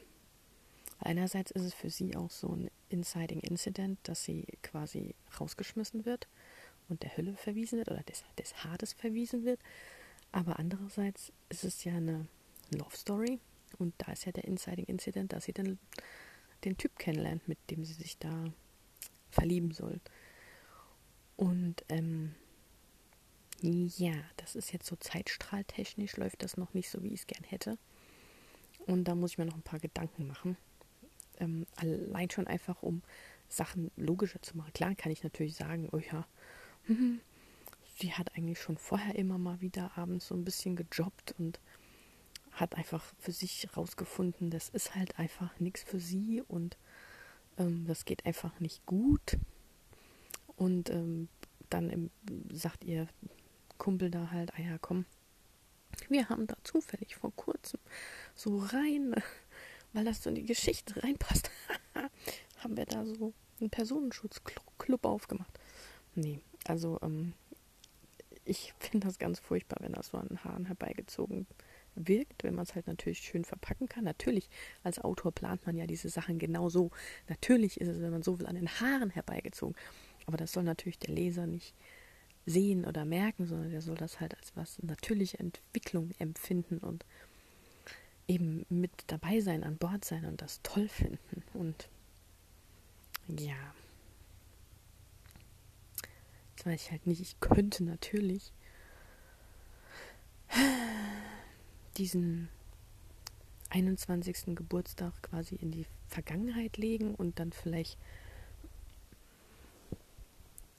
Einerseits 0.99 1.51
ist 1.51 1.63
es 1.63 1.75
für 1.75 1.91
sie 1.91 2.17
auch 2.17 2.31
so 2.31 2.49
ein 2.49 2.71
Inciting 2.91 3.41
Incident, 3.41 3.99
dass 4.03 4.25
sie 4.25 4.47
quasi 4.63 5.15
rausgeschmissen 5.41 6.05
wird 6.05 6.29
und 6.89 7.03
der 7.03 7.17
Hölle 7.17 7.37
verwiesen 7.37 7.79
wird 7.79 7.91
oder 7.91 8.03
des, 8.03 8.25
des 8.39 8.65
Hades 8.65 8.93
verwiesen 8.93 9.45
wird. 9.45 9.61
Aber 10.33 10.59
andererseits 10.59 11.33
ist 11.49 11.65
es 11.65 11.85
ja 11.85 11.95
eine 11.95 12.27
Love 12.75 12.97
Story 12.97 13.41
und 13.79 13.95
da 13.99 14.13
ist 14.13 14.27
ja 14.27 14.33
der 14.33 14.45
Inciting 14.45 14.85
Incident, 14.85 15.33
dass 15.33 15.45
sie 15.45 15.53
den, 15.53 15.79
den 16.65 16.77
Typ 16.77 16.99
kennenlernt, 16.99 17.49
mit 17.49 17.59
dem 17.71 17.85
sie 17.85 17.95
sich 17.95 18.19
da 18.19 18.53
verlieben 19.31 19.73
soll. 19.73 20.01
Und 21.37 21.85
ähm, 21.89 22.35
ja, 23.63 24.15
das 24.37 24.55
ist 24.55 24.73
jetzt 24.73 24.87
so 24.87 24.97
zeitstrahltechnisch, 24.97 26.17
läuft 26.17 26.43
das 26.43 26.57
noch 26.57 26.75
nicht 26.75 26.91
so, 26.91 27.03
wie 27.03 27.15
ich 27.15 27.21
es 27.21 27.27
gern 27.27 27.45
hätte. 27.45 27.79
Und 28.87 29.05
da 29.05 29.15
muss 29.15 29.33
ich 29.33 29.39
mir 29.39 29.47
noch 29.47 29.55
ein 29.57 29.63
paar 29.63 29.79
Gedanken 29.79 30.27
machen. 30.27 30.57
Ähm, 31.39 31.67
allein 31.77 32.31
schon 32.31 32.47
einfach, 32.47 32.83
um 32.83 33.03
Sachen 33.49 33.91
logischer 33.97 34.41
zu 34.43 34.57
machen. 34.57 34.73
Klar 34.73 34.95
kann 34.95 35.13
ich 35.13 35.23
natürlich 35.23 35.57
sagen, 35.57 35.89
oh 35.93 35.99
ja, 35.99 36.27
hm, 36.85 37.21
sie 37.99 38.13
hat 38.13 38.37
eigentlich 38.37 38.61
schon 38.61 38.77
vorher 38.77 39.15
immer 39.17 39.39
mal 39.39 39.61
wieder 39.61 39.97
abends 39.97 40.29
so 40.29 40.35
ein 40.35 40.45
bisschen 40.45 40.77
gejobbt 40.77 41.35
und 41.39 41.61
hat 42.53 42.75
einfach 42.77 43.05
für 43.19 43.33
sich 43.33 43.69
rausgefunden, 43.77 44.51
das 44.51 44.69
ist 44.71 44.95
halt 44.95 45.19
einfach 45.19 45.59
nichts 45.61 45.83
für 45.83 46.01
sie 46.01 46.43
und 46.47 46.77
ähm, 47.59 47.87
das 47.87 48.05
geht 48.05 48.27
einfach 48.27 48.59
nicht 48.61 48.85
gut. 48.87 49.39
Und 50.57 50.91
ähm, 50.91 51.29
dann 51.71 51.91
im, 51.91 52.11
sagt 52.53 52.85
ihr 52.85 53.07
Kumpel 53.79 54.11
da 54.11 54.31
halt, 54.31 54.53
ah 54.55 54.61
ja, 54.61 54.79
komm, 54.79 55.07
wir 56.09 56.29
haben 56.29 56.47
da 56.47 56.57
zufällig 56.65 57.17
vor 57.17 57.35
kurzem 57.35 57.81
so 58.35 58.59
rein, 58.59 59.15
weil 59.93 60.05
das 60.05 60.23
so 60.23 60.31
in 60.31 60.37
die 60.37 60.47
Geschichte 60.47 61.03
reinpasst, 61.03 61.51
haben 62.59 62.77
wir 62.77 62.87
da 62.87 63.05
so 63.05 63.33
einen 63.61 63.71
Personenschutzclub 63.71 65.05
aufgemacht. 65.05 65.59
Nee, 66.15 66.41
also 66.67 66.99
ähm, 67.03 67.35
ich 68.45 68.75
finde 68.79 69.07
das 69.07 69.19
ganz 69.19 69.39
furchtbar, 69.39 69.79
wenn 69.81 69.93
das 69.93 70.09
so 70.09 70.19
an 70.19 70.43
Haaren 70.45 70.67
herbeigezogen 70.67 71.47
wirkt, 71.97 72.45
wenn 72.45 72.55
man 72.55 72.65
es 72.65 72.75
halt 72.75 72.87
natürlich 72.87 73.19
schön 73.19 73.45
verpacken 73.45 73.89
kann. 73.89 74.05
Natürlich, 74.05 74.49
als 74.85 75.01
Autor 75.01 75.33
plant 75.33 75.67
man 75.67 75.77
ja 75.77 75.87
diese 75.87 76.09
Sachen 76.09 76.39
genauso. 76.39 76.91
Natürlich 77.29 77.81
ist 77.81 77.89
es, 77.89 78.01
wenn 78.01 78.13
man 78.13 78.23
so 78.23 78.39
will, 78.39 78.47
an 78.47 78.55
den 78.55 78.69
Haaren 78.69 79.11
herbeigezogen. 79.11 79.75
Aber 80.27 80.37
das 80.37 80.53
soll 80.53 80.63
natürlich 80.63 80.99
der 80.99 81.15
Leser 81.15 81.47
nicht 81.47 81.75
sehen 82.47 82.85
oder 82.85 83.05
merken, 83.05 83.47
sondern 83.47 83.71
der 83.71 83.83
soll 83.83 83.97
das 83.97 84.21
halt 84.21 84.37
als 84.37 84.57
was 84.57 84.83
natürliche 84.83 85.39
Entwicklung 85.39 86.11
empfinden 86.19 86.79
und 86.79 87.05
eben 88.29 88.65
mit 88.69 88.91
dabei 89.09 89.41
sein, 89.41 89.65
an 89.65 89.77
Bord 89.77 90.05
sein 90.05 90.25
und 90.25 90.41
das 90.41 90.61
toll 90.63 90.89
finden. 90.89 91.43
Und 91.53 91.89
ja, 93.29 93.57
das 96.57 96.67
weiß 96.67 96.83
ich 96.83 96.91
halt 96.91 97.07
nicht. 97.07 97.21
Ich 97.21 97.41
könnte 97.41 97.85
natürlich 97.85 98.53
diesen 101.97 102.49
21. 103.71 104.57
Geburtstag 104.57 105.13
quasi 105.23 105.55
in 105.57 105.71
die 105.71 105.87
Vergangenheit 106.09 106.77
legen 106.77 107.15
und 107.15 107.39
dann 107.39 107.53
vielleicht 107.53 107.99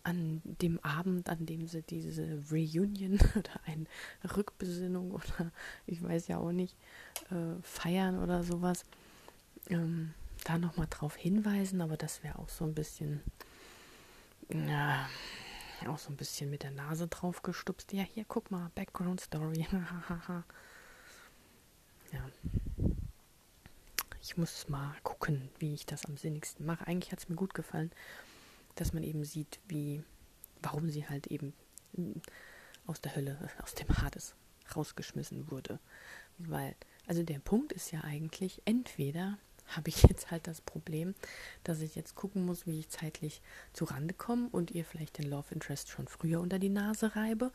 an 0.03 0.41
dem 0.43 0.79
Abend, 0.83 1.29
an 1.29 1.45
dem 1.45 1.67
sie 1.67 1.81
diese 1.81 2.41
Reunion 2.51 3.19
oder 3.35 3.59
eine 3.65 3.85
Rückbesinnung 4.35 5.11
oder 5.11 5.51
ich 5.85 6.01
weiß 6.01 6.27
ja 6.27 6.37
auch 6.37 6.51
nicht, 6.51 6.75
äh, 7.29 7.61
feiern 7.61 8.21
oder 8.21 8.43
sowas, 8.43 8.83
ähm, 9.69 10.13
da 10.43 10.57
nochmal 10.57 10.87
drauf 10.89 11.15
hinweisen, 11.15 11.81
aber 11.81 11.97
das 11.97 12.23
wäre 12.23 12.39
auch 12.39 12.49
so 12.49 12.65
ein 12.65 12.73
bisschen, 12.73 13.21
ja, 14.49 15.07
auch 15.87 15.97
so 15.97 16.09
ein 16.09 16.17
bisschen 16.17 16.49
mit 16.49 16.63
der 16.63 16.71
Nase 16.71 17.07
drauf 17.07 17.41
gestupst. 17.41 17.93
Ja, 17.93 18.03
hier, 18.03 18.25
guck 18.27 18.51
mal, 18.51 18.69
Background 18.75 19.21
Story. 19.21 19.67
ja. 22.11 22.29
Ich 24.21 24.37
muss 24.37 24.69
mal 24.69 24.95
gucken, 25.03 25.49
wie 25.57 25.73
ich 25.73 25.85
das 25.87 26.05
am 26.05 26.17
sinnigsten 26.17 26.65
mache. 26.65 26.85
Eigentlich 26.85 27.11
hat 27.11 27.19
es 27.19 27.29
mir 27.29 27.35
gut 27.35 27.55
gefallen 27.55 27.91
dass 28.75 28.93
man 28.93 29.03
eben 29.03 29.23
sieht, 29.23 29.59
wie, 29.67 30.03
warum 30.61 30.89
sie 30.89 31.07
halt 31.07 31.27
eben 31.27 31.53
aus 32.87 33.01
der 33.01 33.15
Hölle, 33.15 33.37
aus 33.63 33.73
dem 33.73 33.89
Hades 33.97 34.35
rausgeschmissen 34.75 35.51
wurde. 35.51 35.79
Weil, 36.37 36.75
also 37.07 37.23
der 37.23 37.39
Punkt 37.39 37.71
ist 37.73 37.91
ja 37.91 38.01
eigentlich, 38.01 38.61
entweder 38.65 39.37
habe 39.67 39.89
ich 39.89 40.03
jetzt 40.09 40.31
halt 40.31 40.47
das 40.47 40.61
Problem, 40.61 41.15
dass 41.63 41.81
ich 41.81 41.95
jetzt 41.95 42.15
gucken 42.15 42.45
muss, 42.45 42.65
wie 42.65 42.79
ich 42.79 42.89
zeitlich 42.89 43.41
zu 43.73 43.85
Rande 43.85 44.13
komme 44.13 44.49
und 44.51 44.71
ihr 44.71 44.85
vielleicht 44.85 45.17
den 45.17 45.29
Love 45.29 45.53
Interest 45.53 45.89
schon 45.89 46.07
früher 46.07 46.39
unter 46.41 46.59
die 46.59 46.69
Nase 46.69 47.15
reibe. 47.15 47.51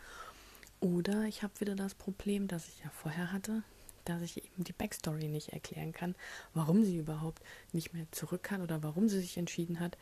Oder 0.81 1.25
ich 1.25 1.43
habe 1.43 1.59
wieder 1.61 1.75
das 1.75 1.95
Problem, 1.95 2.49
das 2.49 2.69
ich 2.69 2.81
ja 2.85 2.91
vorher 2.91 3.33
hatte, 3.33 3.63
dass 4.05 4.23
ich 4.23 4.45
eben 4.45 4.65
die 4.65 4.73
Backstory 4.73 5.29
nicht 5.29 5.51
erklären 5.51 5.93
kann, 5.93 6.15
warum 6.55 6.85
sie 6.85 6.99
überhaupt 6.99 7.43
nicht 7.73 7.93
mehr 7.93 8.07
zurück 8.13 8.43
kann 8.43 8.61
oder 8.61 8.83
warum 8.83 9.09
sie 9.09 9.21
sich 9.21 9.37
entschieden 9.39 9.81
hat, 9.81 9.97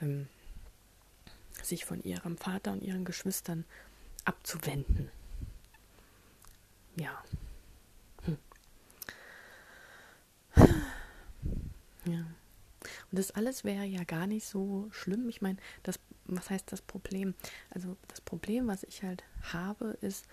ähm, 0.00 0.28
sich 1.62 1.84
von 1.84 2.02
ihrem 2.02 2.36
Vater 2.36 2.72
und 2.72 2.82
ihren 2.82 3.04
Geschwistern 3.04 3.64
abzuwenden. 4.24 5.10
Ja. 6.96 7.22
Hm. 8.24 8.38
Ja. 12.04 12.26
Und 13.10 13.18
das 13.18 13.30
alles 13.30 13.64
wäre 13.64 13.84
ja 13.84 14.04
gar 14.04 14.26
nicht 14.26 14.46
so 14.46 14.88
schlimm. 14.90 15.28
Ich 15.28 15.40
meine, 15.40 15.58
das, 15.82 15.98
was 16.24 16.50
heißt 16.50 16.72
das 16.72 16.82
Problem? 16.82 17.34
Also 17.70 17.96
das 18.08 18.20
Problem, 18.20 18.66
was 18.66 18.82
ich 18.84 19.02
halt 19.02 19.22
habe, 19.52 19.96
ist, 20.00 20.26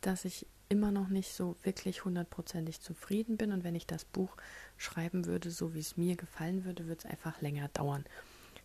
dass 0.00 0.24
ich 0.24 0.46
immer 0.68 0.90
noch 0.90 1.08
nicht 1.08 1.32
so 1.32 1.56
wirklich 1.62 2.04
hundertprozentig 2.04 2.80
zufrieden 2.80 3.36
bin. 3.36 3.52
Und 3.52 3.64
wenn 3.64 3.74
ich 3.74 3.86
das 3.86 4.04
Buch 4.04 4.36
schreiben 4.76 5.26
würde, 5.26 5.50
so 5.50 5.74
wie 5.74 5.80
es 5.80 5.96
mir 5.96 6.16
gefallen 6.16 6.64
würde, 6.64 6.86
würde 6.86 7.00
es 7.04 7.10
einfach 7.10 7.40
länger 7.40 7.68
dauern. 7.68 8.04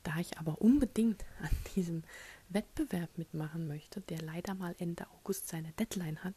Da 0.04 0.18
ich 0.20 0.38
aber 0.38 0.62
unbedingt 0.62 1.26
an 1.42 1.50
diesem 1.76 2.04
Wettbewerb 2.50 3.18
mitmachen 3.18 3.68
möchte, 3.68 4.02
der 4.02 4.22
leider 4.22 4.54
mal 4.54 4.76
Ende 4.80 5.08
August 5.20 5.48
seine 5.48 5.72
Deadline 5.74 6.24
hat, 6.24 6.34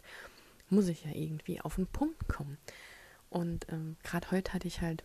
muss 0.71 0.89
ich 0.89 1.05
ja 1.05 1.11
irgendwie 1.11 1.61
auf 1.61 1.77
den 1.77 1.87
Punkt 1.87 2.29
kommen. 2.29 2.59
Und 3.31 3.67
ähm, 3.71 3.97
gerade 4.03 4.31
heute 4.31 4.53
hatte 4.53 4.69
ich 4.69 4.81
halt, 4.81 5.03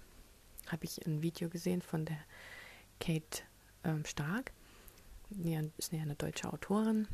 habe 0.67 0.85
ich 0.85 1.05
ein 1.05 1.21
Video 1.21 1.49
gesehen 1.49 1.81
von 1.81 2.05
der 2.05 2.19
Kate 2.99 3.41
ähm, 3.83 4.05
Stark, 4.05 4.51
die 5.31 5.59
ist 5.77 5.91
ja 5.91 6.01
eine 6.01 6.15
deutsche 6.15 6.51
Autorin, 6.51 7.07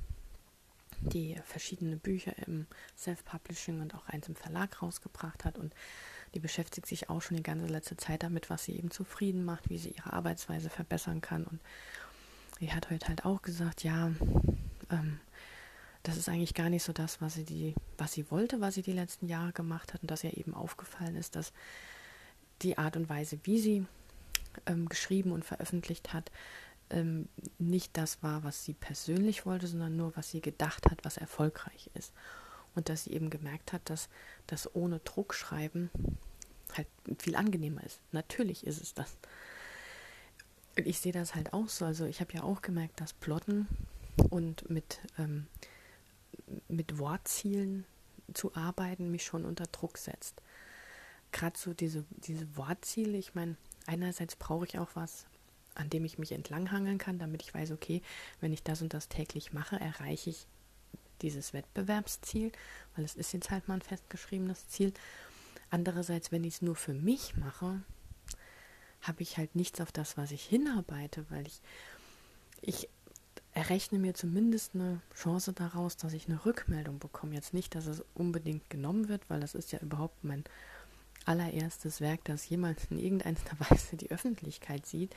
die 1.02 1.36
verschiedene 1.44 1.98
Bücher 1.98 2.34
im 2.48 2.66
Self-Publishing 2.98 3.82
und 3.82 3.94
auch 3.94 4.08
eins 4.08 4.28
im 4.28 4.36
Verlag 4.36 4.82
rausgebracht 4.82 5.44
hat 5.46 5.58
und 5.58 5.74
die 6.36 6.40
beschäftigt 6.40 6.86
sich 6.86 7.10
auch 7.10 7.22
schon 7.22 7.38
die 7.38 7.44
ganze 7.44 7.66
letzte 7.66 7.96
Zeit 7.96 8.22
damit, 8.22 8.50
was 8.50 8.66
sie 8.66 8.76
eben 8.76 8.92
zufrieden 8.92 9.46
macht, 9.46 9.70
wie 9.70 9.78
sie 9.78 9.92
ihre 9.92 10.14
Arbeitsweise 10.14 10.70
verbessern 10.70 11.22
kann. 11.22 11.46
Und 11.46 11.62
sie 12.60 12.74
hat 12.74 12.92
heute 12.92 13.08
halt 13.08 13.26
auch 13.26 13.42
gesagt, 13.42 13.84
ja, 13.84 14.12
ähm, 14.92 15.20
das 16.04 16.18
ist 16.18 16.30
eigentlich 16.30 16.54
gar 16.54 16.70
nicht 16.70 16.84
so 16.84 16.94
das, 16.94 17.22
was 17.22 17.36
sie 17.36 17.46
die, 17.46 17.74
was 17.98 18.12
sie 18.12 18.30
wollte, 18.30 18.62
was 18.62 18.76
sie 18.76 18.82
die 18.82 18.94
letzten 18.94 19.28
Jahre 19.28 19.54
gemacht 19.54 19.94
hat 19.94 20.02
und 20.02 20.12
dass 20.12 20.24
ihr 20.24 20.38
eben 20.38 20.54
aufgefallen 20.54 21.16
ist, 21.16 21.36
dass 21.36 21.54
die 22.62 22.78
Art 22.78 22.98
und 22.98 23.10
Weise, 23.10 23.40
wie 23.44 23.60
sie 23.60 23.86
ähm, 24.66 24.88
geschrieben 24.90 25.32
und 25.32 25.46
veröffentlicht 25.46 26.14
hat, 26.14 26.32
ähm, 26.90 27.30
nicht 27.58 27.98
das 27.98 28.22
war, 28.22 28.44
was 28.44 28.66
sie 28.66 28.74
persönlich 28.74 29.46
wollte, 29.46 29.68
sondern 29.68 29.96
nur, 29.96 30.16
was 30.16 30.30
sie 30.30 30.42
gedacht 30.42 30.86
hat, 30.92 31.04
was 31.04 31.18
erfolgreich 31.18 31.90
ist. 31.96 32.14
Und 32.76 32.90
dass 32.90 33.06
sie 33.06 33.14
eben 33.14 33.30
gemerkt 33.30 33.72
hat, 33.72 33.90
dass 33.90 34.10
das 34.48 34.76
ohne 34.76 35.00
Druck 35.00 35.34
schreiben 35.34 35.90
halt 36.78 36.88
viel 37.20 37.36
angenehmer 37.36 37.84
ist. 37.84 38.00
Natürlich 38.12 38.66
ist 38.66 38.82
es 38.82 38.94
das. 38.94 39.18
Und 40.78 40.86
ich 40.86 41.00
sehe 41.00 41.14
das 41.14 41.36
halt 41.36 41.54
auch 41.54 41.70
so. 41.70 41.86
Also 41.86 42.06
ich 42.06 42.20
habe 42.22 42.34
ja 42.34 42.44
auch 42.44 42.62
gemerkt, 42.62 43.00
dass 43.00 43.14
Plotten 43.14 43.68
und 44.30 44.70
mit, 44.70 45.00
ähm, 45.18 45.48
mit 46.68 46.98
Wortzielen 47.00 47.86
zu 48.34 48.56
arbeiten 48.56 49.12
mich 49.12 49.24
schon 49.24 49.46
unter 49.46 49.66
Druck 49.68 49.98
setzt. 49.98 50.42
Gerade 51.32 51.58
so 51.58 51.74
diese, 51.74 52.06
diese 52.10 52.58
Wortziele, 52.58 53.18
ich 53.18 53.36
meine, 53.36 53.56
einerseits 53.86 54.36
brauche 54.36 54.66
ich 54.66 54.80
auch 54.80 54.90
was, 54.96 55.26
an 55.76 55.90
dem 55.90 56.06
ich 56.06 56.18
mich 56.18 56.32
entlanghangeln 56.32 56.98
kann, 56.98 57.20
damit 57.20 57.44
ich 57.44 57.54
weiß, 57.54 57.72
okay, 57.72 58.02
wenn 58.40 58.54
ich 58.54 58.64
das 58.64 58.82
und 58.82 58.94
das 58.94 59.10
täglich 59.10 59.54
mache, 59.54 59.80
erreiche 59.80 60.30
ich 60.30 60.48
dieses 61.22 61.54
Wettbewerbsziel, 61.54 62.52
weil 62.96 63.06
es 63.06 63.16
ist 63.16 63.34
jetzt 63.34 63.52
halt 63.52 63.68
mal 63.68 63.76
ein 63.76 63.82
festgeschriebenes 63.82 64.68
Ziel. 64.68 64.94
Andererseits, 65.76 66.32
wenn 66.32 66.46
ich 66.46 66.54
es 66.54 66.62
nur 66.62 66.78
für 66.78 66.94
mich 66.94 67.36
mache, 67.36 67.82
habe 69.02 69.22
ich 69.22 69.36
halt 69.36 69.58
nichts 69.58 69.82
auf 69.82 69.92
das, 69.92 70.16
was 70.16 70.32
ich 70.32 70.46
hinarbeite, 70.46 71.26
weil 71.28 71.46
ich, 71.46 71.60
ich 72.62 72.88
errechne 73.54 74.00
mir 74.00 74.14
zumindest 74.14 74.74
eine 74.74 75.02
Chance 75.14 75.52
daraus, 75.52 75.98
dass 75.98 76.14
ich 76.14 76.30
eine 76.30 76.46
Rückmeldung 76.46 77.00
bekomme. 77.00 77.36
Jetzt 77.36 77.54
nicht, 77.54 77.76
dass 77.76 77.88
es 77.88 78.06
unbedingt 78.14 78.70
genommen 78.70 79.10
wird, 79.10 79.30
weil 79.30 79.42
das 79.42 79.54
ist 79.54 79.74
ja 79.74 79.80
überhaupt 79.80 80.24
mein 80.24 80.46
allererstes 81.26 82.00
Werk, 82.00 82.24
das 82.24 82.48
jemals 82.48 82.86
in 82.90 82.98
irgendeiner 82.98 83.36
Weise 83.70 83.98
die 83.98 84.12
Öffentlichkeit 84.12 84.86
sieht. 84.86 85.14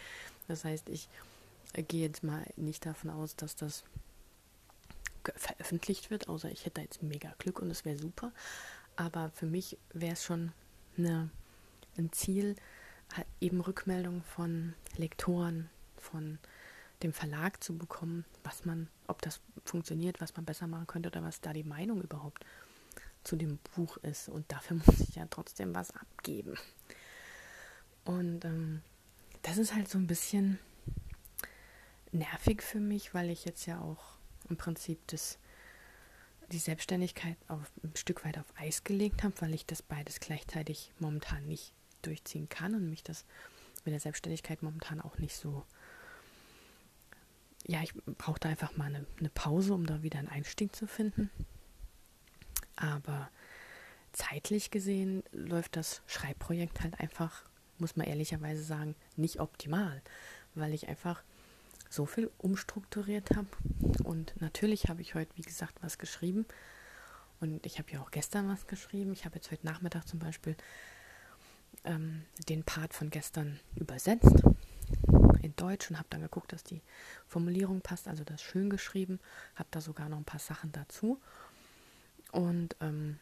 Das 0.49 0.65
heißt, 0.65 0.89
ich 0.89 1.09
gehe 1.73 2.03
jetzt 2.03 2.25
mal 2.25 2.45
nicht 2.57 2.85
davon 2.85 3.11
aus, 3.11 3.37
dass 3.37 3.55
das 3.55 3.85
veröffentlicht 5.37 6.11
wird, 6.11 6.29
außer 6.29 6.51
ich 6.51 6.65
hätte 6.65 6.81
jetzt 6.81 7.01
mega 7.01 7.33
Glück 7.39 7.61
und 7.61 7.71
es 7.71 7.85
wäre 7.85 7.97
super. 7.97 8.33
Aber 8.99 9.31
für 9.31 9.47
mich 9.47 9.79
wäre 9.93 10.15
es 10.15 10.25
schon 10.25 10.51
eine, 10.97 11.31
ein 11.97 12.11
Ziel, 12.11 12.57
eben 13.41 13.61
Rückmeldungen 13.61 14.25
von 14.25 14.75
Lektoren, 14.97 15.71
von 15.97 16.41
dem 17.05 17.13
Verlag 17.13 17.63
zu 17.63 17.79
bekommen, 17.79 18.25
was 18.43 18.65
man, 18.65 18.89
ob 19.07 19.23
das 19.23 19.41
funktioniert, 19.65 20.21
was 20.21 20.35
man 20.35 20.45
besser 20.45 20.67
machen 20.67 20.89
könnte 20.89 21.11
oder 21.11 21.23
was 21.23 21.41
da 21.41 21.53
die 21.53 21.63
Meinung 21.63 22.03
überhaupt 22.03 22.45
zu 23.23 23.37
dem 23.37 23.59
Buch 23.77 23.99
ist. 23.99 24.29
Und 24.29 24.51
dafür 24.51 24.79
muss 24.87 24.99
ich 24.99 25.15
ja 25.15 25.27
trotzdem 25.31 25.77
was 25.77 25.93
abgeben. 25.93 26.57
Und 28.05 28.45
ähm, 28.45 28.83
das 29.43 29.59
ist 29.59 29.77
halt 29.77 29.89
so 29.89 29.97
ein 29.97 30.09
bisschen 30.09 30.59
nervig 32.11 32.63
für 32.63 32.81
mich, 32.81 33.15
weil 33.15 33.31
ich 33.31 33.45
jetzt 33.45 33.65
ja 33.67 33.81
auch 33.81 34.19
im 34.49 34.57
Prinzip 34.57 34.99
das, 35.07 35.39
die 36.53 36.59
Selbstständigkeit 36.59 37.37
auf, 37.49 37.71
ein 37.83 37.95
Stück 37.97 38.25
weit 38.25 38.39
auf 38.39 38.47
Eis 38.57 38.85
gelegt 38.85 39.23
habe, 39.23 39.35
weil 39.41 39.55
ich 39.55 39.67
das 39.67 39.83
beides 39.83 40.21
gleichzeitig 40.21 40.93
momentan 40.99 41.47
nicht 41.47 41.73
durchziehen 42.03 42.49
kann 42.49 42.75
und 42.75 42.89
mich 42.89 43.03
das 43.03 43.25
mit 43.85 43.93
der 43.93 44.01
Selbstständigkeit 44.01 44.63
momentan 44.63 45.01
auch 45.01 45.19
nicht 45.19 45.37
so. 45.37 45.65
Ja, 47.67 47.83
ich 47.83 47.93
brauche 47.95 48.41
da 48.41 48.49
einfach 48.49 48.77
mal 48.77 48.87
eine, 48.87 49.05
eine 49.19 49.31
Pause, 49.31 49.75
um 49.75 49.85
da 49.87 50.03
wieder 50.03 50.19
einen 50.19 50.29
Einstieg 50.29 50.75
zu 50.75 50.87
finden. 50.87 51.31
Aber 52.77 53.31
zeitlich 54.13 54.71
gesehen 54.71 55.23
läuft 55.33 55.77
das 55.77 56.03
Schreibprojekt 56.07 56.81
halt 56.81 56.99
einfach, 57.01 57.45
muss 57.79 57.97
man 57.97 58.07
ehrlicherweise 58.07 58.63
sagen, 58.63 58.95
nicht 59.17 59.41
optimal, 59.41 60.01
weil 60.55 60.73
ich 60.73 60.89
einfach 60.89 61.23
so 61.89 62.07
viel 62.07 62.31
umstrukturiert 62.39 63.31
habe. 63.37 63.49
Und 64.05 64.35
natürlich 64.41 64.89
habe 64.89 65.01
ich 65.01 65.15
heute, 65.15 65.35
wie 65.37 65.43
gesagt, 65.43 65.77
was 65.83 65.99
geschrieben. 65.99 66.47
Und 67.41 67.65
ich 67.67 67.79
habe 67.79 67.91
ja 67.93 68.01
auch 68.01 68.11
gestern 68.11 68.49
was 68.49 68.67
geschrieben. 68.67 69.13
Ich 69.13 69.25
habe 69.25 69.37
jetzt 69.37 69.51
heute 69.51 69.67
Nachmittag 69.67 70.07
zum 70.07 70.19
Beispiel 70.19 70.57
ähm, 71.85 72.25
den 72.49 72.65
Part 72.65 72.95
von 72.95 73.11
gestern 73.11 73.61
übersetzt 73.77 74.43
in 75.43 75.55
Deutsch 75.57 75.91
und 75.91 75.99
habe 75.99 76.09
dann 76.11 76.23
geguckt, 76.23 76.53
dass 76.53 76.65
die 76.65 76.83
Formulierung 77.27 77.81
passt, 77.81 78.09
also 78.09 78.25
das 78.25 78.43
schön 78.43 78.71
geschrieben. 78.71 79.21
Habe 79.55 79.69
da 79.71 79.81
sogar 79.81 80.09
noch 80.09 80.19
ein 80.19 80.25
paar 80.25 80.41
Sachen 80.41 80.73
dazu. 80.73 81.21
Und 82.33 82.77
ähm, 82.81 83.19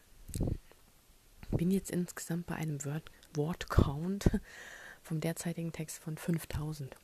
bin 1.51 1.71
jetzt 1.71 1.91
insgesamt 1.91 2.47
bei 2.47 2.55
einem 2.55 2.83
Word 2.83 3.11
Wortcount 3.35 4.29
vom 5.03 5.21
derzeitigen 5.21 5.71
Text 5.71 5.99
von 5.99 6.17
5000. 6.17 6.95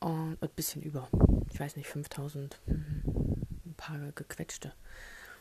Und 0.00 0.38
ein 0.40 0.48
bisschen 0.56 0.82
über. 0.82 1.08
Ich 1.52 1.60
weiß 1.60 1.76
nicht, 1.76 1.88
5000, 1.88 2.58
hm, 2.66 3.02
ein 3.66 3.74
paar 3.76 3.98
gequetschte. 4.12 4.72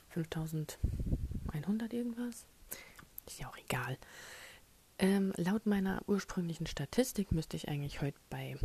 5100 0.09 1.93
irgendwas. 1.93 2.45
Ist 3.25 3.39
ja 3.39 3.47
auch 3.47 3.57
egal. 3.57 3.97
Ähm, 4.97 5.33
laut 5.37 5.65
meiner 5.65 6.01
ursprünglichen 6.07 6.67
Statistik 6.67 7.31
müsste 7.31 7.55
ich 7.55 7.69
eigentlich 7.69 8.01
heute 8.01 8.19
bei 8.29 8.57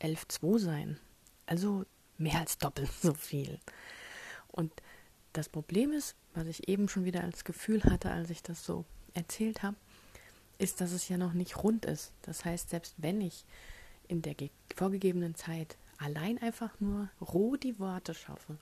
11,2 0.00 0.58
sein. 0.58 1.00
Also 1.46 1.84
mehr 2.18 2.38
als 2.38 2.58
doppelt 2.58 2.90
so 3.02 3.14
viel. 3.14 3.58
Und 4.48 4.72
das 5.32 5.48
Problem 5.48 5.92
ist, 5.92 6.14
was 6.34 6.46
ich 6.46 6.68
eben 6.68 6.88
schon 6.88 7.04
wieder 7.04 7.24
als 7.24 7.44
Gefühl 7.44 7.82
hatte, 7.84 8.10
als 8.10 8.30
ich 8.30 8.42
das 8.42 8.64
so 8.64 8.84
erzählt 9.14 9.62
habe, 9.62 9.76
ist, 10.58 10.80
dass 10.80 10.92
es 10.92 11.08
ja 11.08 11.16
noch 11.16 11.32
nicht 11.32 11.64
rund 11.64 11.84
ist. 11.84 12.12
Das 12.22 12.44
heißt, 12.44 12.70
selbst 12.70 12.94
wenn 12.98 13.20
ich 13.20 13.44
in 14.08 14.22
der 14.22 14.34
vorgegebenen 14.74 15.34
Zeit 15.34 15.76
allein 15.98 16.38
einfach 16.38 16.78
nur 16.80 17.08
roh 17.20 17.56
die 17.56 17.78
Worte 17.78 18.14
schaffe, 18.14 18.56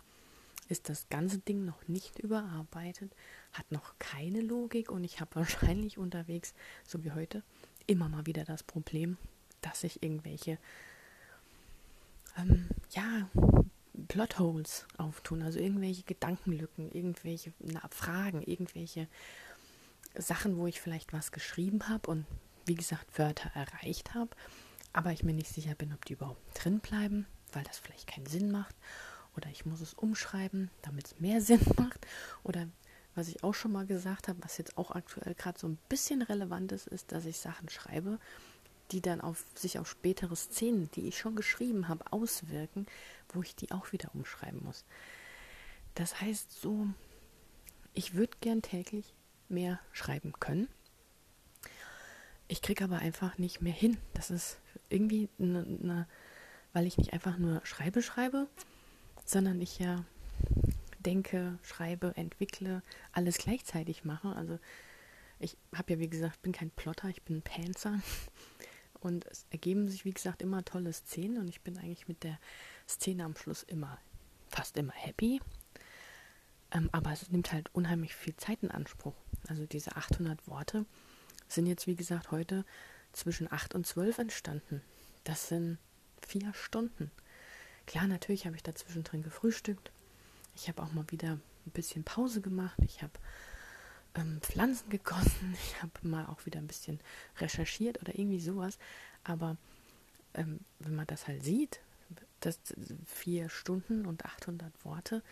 ist 0.68 0.88
das 0.88 1.09
ganze 1.09 1.38
Ding 1.38 1.64
noch 1.64 1.87
nicht 1.88 2.18
überarbeitet, 2.18 3.12
hat 3.52 3.70
noch 3.70 3.94
keine 3.98 4.40
Logik 4.40 4.90
und 4.90 5.05
ich 5.05 5.20
habe 5.20 5.35
wahrscheinlich 5.37 5.98
unterwegs, 5.98 6.55
so 6.87 7.05
wie 7.05 7.12
heute, 7.12 7.42
immer 7.87 8.09
mal 8.09 8.26
wieder 8.26 8.44
das 8.44 8.62
Problem, 8.62 9.16
dass 9.61 9.81
sich 9.81 10.02
irgendwelche 10.02 10.59
ähm, 12.38 12.68
ja, 12.90 13.28
Plotholes 14.09 14.87
auftun, 14.96 15.42
also 15.42 15.59
irgendwelche 15.59 16.02
Gedankenlücken, 16.05 16.90
irgendwelche 16.92 17.52
na, 17.59 17.83
Fragen, 17.90 18.42
irgendwelche 18.42 19.09
Sachen, 20.16 20.57
wo 20.57 20.66
ich 20.66 20.81
vielleicht 20.81 21.12
was 21.12 21.33
geschrieben 21.33 21.88
habe 21.88 22.11
und 22.11 22.26
wie 22.66 22.74
gesagt 22.74 23.18
Wörter 23.18 23.50
erreicht 23.55 24.14
habe, 24.14 24.31
aber 24.92 25.12
ich 25.12 25.22
mir 25.22 25.35
nicht 25.35 25.52
sicher 25.52 25.74
bin, 25.74 25.92
ob 25.92 26.05
die 26.05 26.14
überhaupt 26.14 26.42
drin 26.55 26.81
bleiben, 26.81 27.26
weil 27.52 27.64
das 27.64 27.78
vielleicht 27.78 28.07
keinen 28.07 28.26
Sinn 28.26 28.50
macht 28.50 28.74
oder 29.37 29.48
ich 29.50 29.64
muss 29.66 29.81
es 29.81 29.94
umschreiben, 29.94 30.70
damit 30.83 31.07
es 31.07 31.20
mehr 31.20 31.40
Sinn 31.40 31.64
macht 31.76 32.07
oder 32.42 32.68
was 33.14 33.28
ich 33.28 33.44
auch 33.44 33.52
schon 33.52 33.72
mal 33.72 33.87
gesagt 33.87 34.28
habe, 34.28 34.42
was 34.42 34.57
jetzt 34.57 34.78
auch 34.78 34.90
aktuell 34.90 35.35
gerade 35.35 35.59
so 35.59 35.68
ein 35.68 35.78
bisschen 35.88 36.22
relevant 36.22 36.72
ist, 36.72 36.87
ist, 36.87 37.12
dass 37.12 37.26
ich 37.26 37.38
Sachen 37.38 37.68
schreibe, 37.68 38.18
die 38.90 39.02
dann 39.02 39.20
auf 39.20 39.44
sich 39.55 39.78
auf 39.78 39.88
spätere 39.88 40.35
Szenen, 40.35 40.90
die 40.94 41.09
ich 41.09 41.18
schon 41.18 41.37
geschrieben 41.37 41.88
habe, 41.88 42.11
auswirken, 42.11 42.87
wo 43.31 43.42
ich 43.42 43.55
die 43.55 43.70
auch 43.70 43.92
wieder 43.92 44.11
umschreiben 44.14 44.62
muss. 44.64 44.85
Das 45.94 46.20
heißt 46.20 46.52
so, 46.52 46.87
ich 47.92 48.14
würde 48.14 48.37
gern 48.40 48.62
täglich 48.62 49.14
mehr 49.48 49.78
schreiben 49.92 50.33
können. 50.40 50.68
Ich 52.52 52.60
kriege 52.60 52.84
aber 52.84 52.98
einfach 52.98 53.38
nicht 53.38 53.62
mehr 53.62 53.72
hin. 53.72 53.96
Das 54.12 54.30
ist 54.30 54.58
irgendwie 54.90 55.30
eine, 55.38 55.60
eine, 55.60 56.06
weil 56.74 56.86
ich 56.86 56.98
nicht 56.98 57.14
einfach 57.14 57.38
nur 57.38 57.64
schreibe, 57.64 58.02
schreibe, 58.02 58.46
sondern 59.24 59.58
ich 59.62 59.78
ja 59.78 60.04
denke, 60.98 61.58
schreibe, 61.62 62.12
entwickle, 62.14 62.82
alles 63.12 63.38
gleichzeitig 63.38 64.04
mache. 64.04 64.36
Also 64.36 64.58
ich 65.38 65.56
habe 65.74 65.94
ja, 65.94 65.98
wie 65.98 66.10
gesagt, 66.10 66.42
bin 66.42 66.52
kein 66.52 66.68
Plotter, 66.68 67.08
ich 67.08 67.22
bin 67.22 67.38
ein 67.38 67.42
Panzer. 67.42 68.02
Und 69.00 69.24
es 69.28 69.46
ergeben 69.48 69.88
sich, 69.88 70.04
wie 70.04 70.12
gesagt, 70.12 70.42
immer 70.42 70.62
tolle 70.62 70.92
Szenen 70.92 71.38
und 71.38 71.48
ich 71.48 71.62
bin 71.62 71.76
eigentlich 71.78 72.06
mit 72.06 72.22
der 72.22 72.38
Szene 72.86 73.24
am 73.24 73.34
Schluss 73.34 73.62
immer, 73.62 73.98
fast 74.48 74.76
immer 74.76 74.92
happy. 74.92 75.40
Ähm, 76.70 76.90
aber 76.92 77.12
es 77.12 77.28
nimmt 77.30 77.50
halt 77.50 77.74
unheimlich 77.74 78.14
viel 78.14 78.36
Zeit 78.36 78.62
in 78.62 78.70
Anspruch. 78.70 79.14
Also 79.48 79.64
diese 79.64 79.96
800 79.96 80.46
Worte 80.46 80.84
sind 81.54 81.66
jetzt, 81.66 81.86
wie 81.86 81.96
gesagt, 81.96 82.30
heute 82.30 82.64
zwischen 83.12 83.50
8 83.50 83.74
und 83.74 83.86
12 83.86 84.18
entstanden. 84.18 84.82
Das 85.24 85.48
sind 85.48 85.78
vier 86.26 86.52
Stunden. 86.54 87.10
Klar, 87.86 88.06
natürlich 88.06 88.46
habe 88.46 88.56
ich 88.56 88.62
dazwischen 88.62 89.04
drin 89.04 89.22
gefrühstückt. 89.22 89.90
Ich 90.54 90.68
habe 90.68 90.82
auch 90.82 90.92
mal 90.92 91.04
wieder 91.08 91.32
ein 91.66 91.72
bisschen 91.72 92.04
Pause 92.04 92.40
gemacht. 92.40 92.78
Ich 92.84 93.02
habe 93.02 93.12
ähm, 94.14 94.40
Pflanzen 94.40 94.88
gegossen. 94.90 95.56
Ich 95.64 95.82
habe 95.82 95.92
mal 96.02 96.26
auch 96.26 96.46
wieder 96.46 96.58
ein 96.58 96.66
bisschen 96.66 97.00
recherchiert 97.38 98.00
oder 98.00 98.18
irgendwie 98.18 98.40
sowas. 98.40 98.78
Aber 99.24 99.56
ähm, 100.34 100.60
wenn 100.78 100.94
man 100.94 101.06
das 101.06 101.26
halt 101.26 101.44
sieht, 101.44 101.80
das 102.40 102.58
vier 103.06 103.48
Stunden 103.48 104.06
und 104.06 104.24
800 104.24 104.84
Worte, 104.84 105.22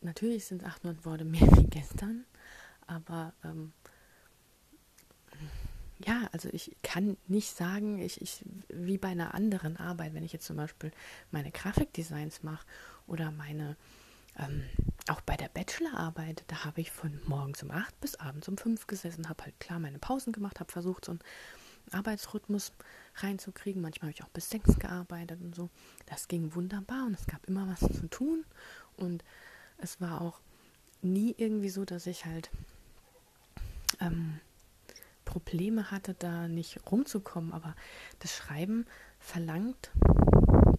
natürlich 0.00 0.46
sind 0.46 0.64
800 0.64 1.04
Worte 1.04 1.24
mehr 1.24 1.40
wie 1.56 1.66
gestern, 1.66 2.24
aber 2.86 3.32
ähm, 3.44 3.72
ja, 6.04 6.28
also 6.32 6.48
ich 6.52 6.76
kann 6.82 7.16
nicht 7.26 7.54
sagen, 7.54 7.98
ich, 7.98 8.20
ich, 8.20 8.44
wie 8.68 8.98
bei 8.98 9.08
einer 9.08 9.34
anderen 9.34 9.76
Arbeit, 9.76 10.14
wenn 10.14 10.24
ich 10.24 10.32
jetzt 10.32 10.46
zum 10.46 10.56
Beispiel 10.56 10.92
meine 11.30 11.50
Grafikdesigns 11.50 12.42
mache 12.42 12.66
oder 13.06 13.30
meine, 13.30 13.76
ähm, 14.38 14.64
auch 15.08 15.20
bei 15.22 15.36
der 15.36 15.48
Bachelorarbeit, 15.48 16.44
da 16.46 16.64
habe 16.64 16.80
ich 16.80 16.92
von 16.92 17.20
morgens 17.26 17.62
um 17.62 17.70
acht 17.70 17.98
bis 18.00 18.14
abends 18.16 18.48
um 18.48 18.56
fünf 18.56 18.86
gesessen, 18.86 19.28
habe 19.28 19.44
halt 19.44 19.58
klar 19.58 19.80
meine 19.80 19.98
Pausen 19.98 20.32
gemacht, 20.32 20.60
habe 20.60 20.70
versucht, 20.70 21.04
so 21.04 21.12
ein 21.12 21.20
Arbeitsrhythmus 21.92 22.72
reinzukriegen. 23.16 23.82
Manchmal 23.82 24.10
habe 24.10 24.18
ich 24.18 24.24
auch 24.24 24.30
bis 24.30 24.50
sechs 24.50 24.78
gearbeitet 24.78 25.40
und 25.40 25.54
so. 25.54 25.68
Das 26.06 26.28
ging 26.28 26.54
wunderbar 26.54 27.06
und 27.06 27.14
es 27.14 27.26
gab 27.26 27.44
immer 27.46 27.66
was 27.68 27.80
zu 27.80 28.08
tun. 28.08 28.44
Und 28.96 29.24
es 29.78 30.00
war 30.00 30.20
auch 30.20 30.40
nie 31.02 31.34
irgendwie 31.36 31.70
so, 31.70 31.84
dass 31.84 32.06
ich 32.06 32.24
halt 32.24 32.50
ähm, 34.00 34.40
Probleme 35.28 35.90
hatte, 35.90 36.14
da 36.14 36.48
nicht 36.48 36.90
rumzukommen. 36.90 37.52
Aber 37.52 37.76
das 38.18 38.34
Schreiben 38.34 38.86
verlangt, 39.20 39.90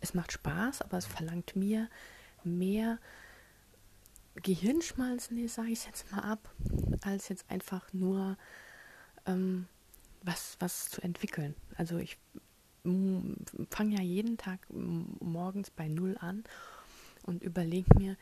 es 0.02 0.16
macht 0.16 0.32
Spaß, 0.32 0.82
aber 0.82 0.98
es 0.98 1.06
verlangt 1.06 1.56
mir 1.56 1.88
mehr 2.44 2.98
Gehirnschmalz, 4.42 5.30
nee, 5.30 5.46
sage 5.46 5.70
ich 5.70 5.86
jetzt 5.86 6.12
mal 6.12 6.22
ab, 6.22 6.52
als 7.02 7.30
jetzt 7.30 7.46
einfach 7.52 7.94
nur 7.94 8.38
ähm, 9.28 9.68
was, 10.24 10.58
was 10.60 10.90
zu 10.90 11.02
entwickeln. 11.02 11.56
Also 11.76 11.98
ich 11.98 12.18
fange 13.70 13.96
ja 13.96 14.02
jeden 14.02 14.38
Tag 14.38 14.66
morgens 14.70 15.70
bei 15.70 15.88
Null 15.88 16.18
an 16.20 16.44
und 17.24 17.44
überlege 17.44 17.90
mir, 18.00 18.18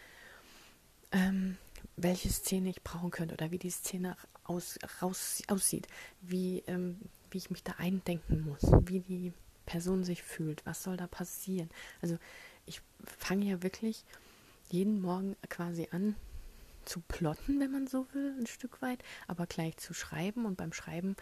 ähm, 1.11 1.57
welche 1.95 2.29
Szene 2.29 2.69
ich 2.69 2.83
brauchen 2.83 3.11
könnte 3.11 3.35
oder 3.35 3.51
wie 3.51 3.59
die 3.59 3.69
Szene 3.69 4.17
aus, 4.47 4.77
raus, 5.01 5.41
aussieht, 5.47 5.87
wie, 6.21 6.63
ähm, 6.67 6.99
wie 7.31 7.37
ich 7.37 7.49
mich 7.49 7.63
da 7.63 7.73
eindenken 7.77 8.45
muss, 8.45 8.63
wie 8.85 9.01
die 9.01 9.33
Person 9.65 10.03
sich 10.03 10.23
fühlt, 10.23 10.65
was 10.65 10.83
soll 10.83 10.97
da 10.97 11.07
passieren. 11.07 11.69
Also 12.01 12.17
ich 12.65 12.81
fange 13.03 13.45
ja 13.45 13.63
wirklich 13.63 14.05
jeden 14.69 15.01
Morgen 15.01 15.35
quasi 15.49 15.87
an 15.91 16.15
zu 16.85 17.01
plotten, 17.01 17.59
wenn 17.59 17.71
man 17.71 17.87
so 17.87 18.07
will, 18.13 18.35
ein 18.39 18.47
Stück 18.47 18.81
weit, 18.81 19.03
aber 19.27 19.45
gleich 19.45 19.77
zu 19.77 19.93
schreiben 19.93 20.45
und 20.45 20.55
beim 20.55 20.73
Schreiben 20.73 21.15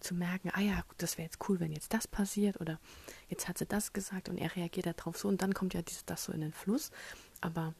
zu 0.00 0.14
merken, 0.14 0.50
ah 0.54 0.60
ja, 0.60 0.82
das 0.96 1.18
wäre 1.18 1.26
jetzt 1.26 1.46
cool, 1.48 1.60
wenn 1.60 1.72
jetzt 1.72 1.92
das 1.92 2.08
passiert 2.08 2.58
oder 2.60 2.80
jetzt 3.28 3.48
hat 3.48 3.58
sie 3.58 3.66
das 3.66 3.92
gesagt 3.92 4.30
und 4.30 4.38
er 4.38 4.56
reagiert 4.56 4.86
darauf 4.86 5.18
so 5.18 5.28
und 5.28 5.42
dann 5.42 5.52
kommt 5.52 5.74
ja 5.74 5.82
dieses, 5.82 6.06
das 6.06 6.24
so 6.24 6.32
in 6.32 6.40
den 6.40 6.52
Fluss, 6.52 6.90
aber 7.42 7.74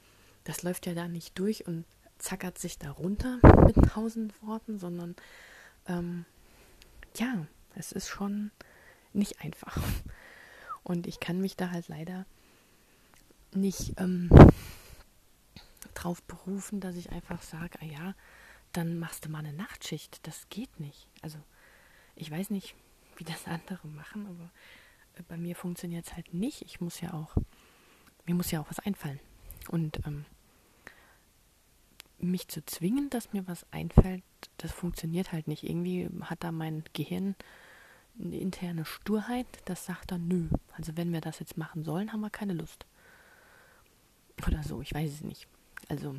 das 0.45 0.63
läuft 0.63 0.87
ja 0.87 0.95
da 0.95 1.09
nicht 1.09 1.39
durch 1.39 1.67
und 1.67 1.85
zackert 2.21 2.59
sich 2.59 2.79
da 2.79 2.91
runter 2.91 3.39
mit 3.67 3.77
tausend 3.77 4.41
Worten, 4.43 4.79
sondern 4.79 5.17
ähm, 5.87 6.25
ja, 7.17 7.47
es 7.75 7.93
ist 7.93 8.09
schon 8.09 8.51
nicht 9.13 9.41
einfach. 9.41 9.77
Und 10.83 11.07
ich 11.07 11.21
kann 11.21 11.41
mich 11.41 11.57
da 11.57 11.71
halt 11.71 11.89
leider 11.89 12.27
nicht 13.53 13.99
ähm, 13.99 14.31
drauf 15.95 16.23
berufen, 16.23 16.81
dass 16.81 16.97
ich 16.97 17.11
einfach 17.11 17.43
sage, 17.43 17.79
ah 17.81 17.85
ja, 17.85 18.15
dann 18.73 18.99
machst 18.99 19.25
du 19.25 19.29
mal 19.29 19.39
eine 19.39 19.53
Nachtschicht. 19.53 20.27
Das 20.27 20.49
geht 20.49 20.79
nicht. 20.79 21.09
Also 21.23 21.39
ich 22.15 22.31
weiß 22.31 22.51
nicht, 22.51 22.75
wie 23.17 23.25
das 23.25 23.47
andere 23.47 23.87
machen, 23.89 24.27
aber 24.27 24.51
äh, 25.17 25.23
bei 25.29 25.37
mir 25.37 25.57
funktioniert 25.57 26.07
es 26.07 26.15
halt 26.15 26.33
nicht. 26.33 26.63
Ich 26.63 26.81
muss 26.81 27.01
ja 27.01 27.13
auch, 27.13 27.37
mir 28.27 28.35
muss 28.35 28.51
ja 28.51 28.61
auch 28.61 28.71
was 28.71 28.79
einfallen. 28.81 29.21
Und 29.69 30.07
ähm, 30.07 30.25
mich 32.21 32.49
zu 32.49 32.65
zwingen, 32.65 33.11
dass 33.11 33.33
mir 33.33 33.47
was 33.47 33.67
einfällt, 33.71 34.23
das 34.59 34.73
funktioniert 34.73 35.33
halt 35.33 35.49
nicht. 35.49 35.65
Irgendwie 35.65 36.09
hat 36.23 36.45
da 36.45 36.53
mein 36.53 36.85
Gehirn 36.93 37.35
eine 38.21 38.39
interne 38.39 38.85
Sturheit, 38.85 39.47
das 39.65 39.87
sagt 39.87 40.11
dann, 40.11 40.29
nö. 40.29 40.49
Also 40.77 40.97
wenn 40.97 41.13
wir 41.13 41.21
das 41.21 41.39
jetzt 41.39 41.57
machen 41.57 41.85
sollen, 41.85 42.13
haben 42.13 42.21
wir 42.21 42.31
keine 42.31 42.53
Lust. 42.53 42.87
Oder 44.47 44.63
so, 44.63 44.81
ich 44.81 44.95
weiß 44.95 45.11
es 45.11 45.21
nicht. 45.23 45.47
Also, 45.89 46.17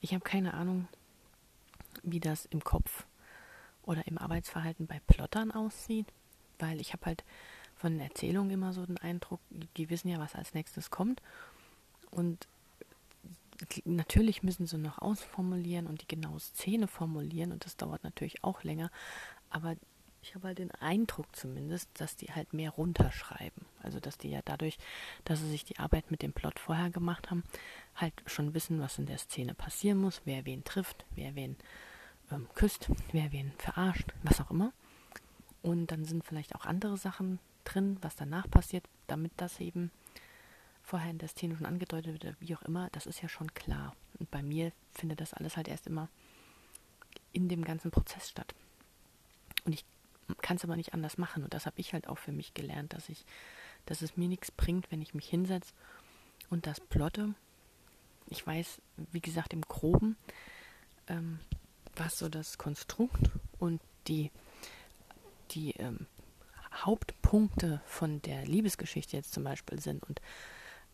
ich 0.00 0.12
habe 0.12 0.24
keine 0.24 0.54
Ahnung, 0.54 0.88
wie 2.02 2.20
das 2.20 2.46
im 2.46 2.62
Kopf 2.62 3.06
oder 3.82 4.06
im 4.06 4.18
Arbeitsverhalten 4.18 4.86
bei 4.86 5.00
Plottern 5.06 5.50
aussieht, 5.50 6.06
weil 6.58 6.80
ich 6.80 6.92
habe 6.92 7.06
halt 7.06 7.24
von 7.76 7.92
den 7.92 8.00
Erzählungen 8.00 8.50
immer 8.50 8.72
so 8.72 8.86
den 8.86 8.98
Eindruck, 8.98 9.40
die 9.76 9.90
wissen 9.90 10.08
ja, 10.08 10.18
was 10.18 10.34
als 10.34 10.54
nächstes 10.54 10.90
kommt. 10.90 11.22
Und 12.10 12.48
natürlich 13.84 14.42
müssen 14.42 14.66
sie 14.66 14.78
noch 14.78 14.98
ausformulieren 14.98 15.86
und 15.86 16.02
die 16.02 16.08
genaue 16.08 16.40
Szene 16.40 16.88
formulieren 16.88 17.52
und 17.52 17.64
das 17.64 17.76
dauert 17.76 18.04
natürlich 18.04 18.44
auch 18.44 18.62
länger. 18.62 18.90
Aber 19.50 19.76
ich 20.22 20.34
habe 20.34 20.48
halt 20.48 20.58
den 20.58 20.72
Eindruck 20.72 21.34
zumindest, 21.36 21.88
dass 22.00 22.16
die 22.16 22.26
halt 22.26 22.52
mehr 22.52 22.70
runterschreiben. 22.70 23.64
Also 23.82 24.00
dass 24.00 24.18
die 24.18 24.30
ja 24.30 24.40
dadurch, 24.44 24.76
dass 25.24 25.40
sie 25.40 25.48
sich 25.48 25.64
die 25.64 25.78
Arbeit 25.78 26.10
mit 26.10 26.22
dem 26.22 26.32
Plot 26.32 26.58
vorher 26.58 26.90
gemacht 26.90 27.30
haben, 27.30 27.44
halt 27.94 28.12
schon 28.26 28.52
wissen, 28.52 28.80
was 28.80 28.98
in 28.98 29.06
der 29.06 29.18
Szene 29.18 29.54
passieren 29.54 29.98
muss, 29.98 30.22
wer 30.24 30.44
wen 30.44 30.64
trifft, 30.64 31.04
wer 31.14 31.36
wen 31.36 31.56
ähm, 32.32 32.48
küsst, 32.54 32.90
wer 33.12 33.30
wen 33.30 33.52
verarscht, 33.58 34.12
was 34.24 34.40
auch 34.40 34.50
immer. 34.50 34.72
Und 35.62 35.92
dann 35.92 36.04
sind 36.04 36.24
vielleicht 36.24 36.54
auch 36.56 36.66
andere 36.66 36.96
Sachen 36.96 37.38
drin, 37.64 37.98
was 38.00 38.16
danach 38.16 38.50
passiert, 38.50 38.84
damit 39.06 39.32
das 39.36 39.60
eben 39.60 39.90
vorher 40.86 41.10
in 41.10 41.18
der 41.18 41.28
Szene 41.28 41.56
schon 41.56 41.66
angedeutet 41.66 42.22
wird, 42.22 42.40
wie 42.40 42.54
auch 42.54 42.62
immer, 42.62 42.88
das 42.92 43.06
ist 43.06 43.20
ja 43.20 43.28
schon 43.28 43.52
klar. 43.54 43.94
Und 44.20 44.30
bei 44.30 44.40
mir 44.40 44.72
findet 44.92 45.20
das 45.20 45.34
alles 45.34 45.56
halt 45.56 45.66
erst 45.66 45.88
immer 45.88 46.08
in 47.32 47.48
dem 47.48 47.64
ganzen 47.64 47.90
Prozess 47.90 48.28
statt. 48.28 48.54
Und 49.64 49.72
ich 49.72 49.84
kann 50.42 50.56
es 50.56 50.64
aber 50.64 50.76
nicht 50.76 50.94
anders 50.94 51.18
machen. 51.18 51.42
Und 51.42 51.54
das 51.54 51.66
habe 51.66 51.80
ich 51.80 51.92
halt 51.92 52.06
auch 52.08 52.18
für 52.18 52.30
mich 52.30 52.54
gelernt, 52.54 52.92
dass 52.92 53.08
ich, 53.08 53.24
dass 53.84 54.00
es 54.00 54.16
mir 54.16 54.28
nichts 54.28 54.52
bringt, 54.52 54.90
wenn 54.92 55.02
ich 55.02 55.12
mich 55.12 55.28
hinsetze 55.28 55.74
und 56.50 56.68
das 56.68 56.78
plotte. 56.78 57.34
Ich 58.28 58.46
weiß, 58.46 58.80
wie 59.10 59.20
gesagt, 59.20 59.52
im 59.52 59.62
Groben, 59.62 60.16
ähm, 61.08 61.40
was 61.96 62.16
so 62.16 62.28
das 62.28 62.58
Konstrukt 62.58 63.30
und 63.58 63.80
die, 64.06 64.30
die 65.50 65.72
ähm, 65.72 66.06
Hauptpunkte 66.72 67.80
von 67.86 68.22
der 68.22 68.46
Liebesgeschichte 68.46 69.16
jetzt 69.16 69.32
zum 69.32 69.42
Beispiel 69.42 69.80
sind. 69.80 70.04
Und 70.04 70.20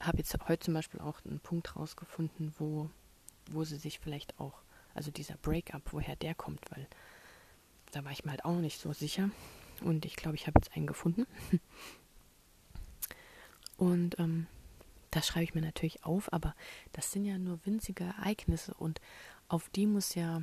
habe 0.07 0.19
jetzt 0.19 0.37
heute 0.49 0.65
zum 0.65 0.75
Beispiel 0.75 1.01
auch 1.01 1.25
einen 1.25 1.41
Punkt 1.41 1.77
rausgefunden, 1.77 2.55
wo, 2.59 2.91
wo 3.51 3.65
sie 3.65 3.77
sich 3.77 3.99
vielleicht 3.99 4.39
auch, 4.39 4.63
also 4.95 5.11
dieser 5.11 5.37
Breakup, 5.37 5.93
woher 5.93 6.17
der 6.17 6.35
kommt, 6.35 6.71
weil 6.71 6.87
da 7.93 8.05
war 8.05 8.13
ich 8.13 8.25
mir 8.25 8.31
halt 8.31 8.45
auch 8.45 8.53
noch 8.53 8.61
nicht 8.61 8.81
so 8.81 8.93
sicher. 8.93 9.31
Und 9.83 10.05
ich 10.05 10.17
glaube, 10.17 10.37
ich 10.37 10.47
habe 10.47 10.59
jetzt 10.61 10.75
einen 10.77 10.87
gefunden. 10.87 11.27
Und 13.77 14.19
ähm, 14.19 14.47
das 15.11 15.27
schreibe 15.27 15.45
ich 15.45 15.55
mir 15.55 15.63
natürlich 15.63 16.05
auf, 16.05 16.33
aber 16.33 16.55
das 16.93 17.11
sind 17.13 17.25
ja 17.25 17.37
nur 17.37 17.59
winzige 17.67 18.05
Ereignisse 18.05 18.73
und 18.75 19.01
auf 19.49 19.69
die 19.71 19.87
muss 19.87 20.15
ja 20.15 20.43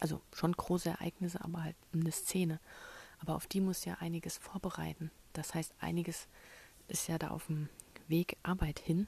also 0.00 0.20
schon 0.34 0.52
große 0.52 0.88
Ereignisse, 0.88 1.42
aber 1.44 1.62
halt 1.62 1.76
eine 1.92 2.10
Szene. 2.10 2.58
Aber 3.18 3.36
auf 3.36 3.46
die 3.46 3.60
muss 3.60 3.84
ja 3.84 3.94
einiges 4.00 4.38
vorbereiten. 4.38 5.10
Das 5.34 5.54
heißt, 5.54 5.74
einiges 5.78 6.26
ist 6.88 7.06
ja 7.06 7.18
da 7.18 7.28
auf 7.28 7.46
dem 7.46 7.68
Weg 8.10 8.36
Arbeit 8.42 8.78
hin. 8.78 9.06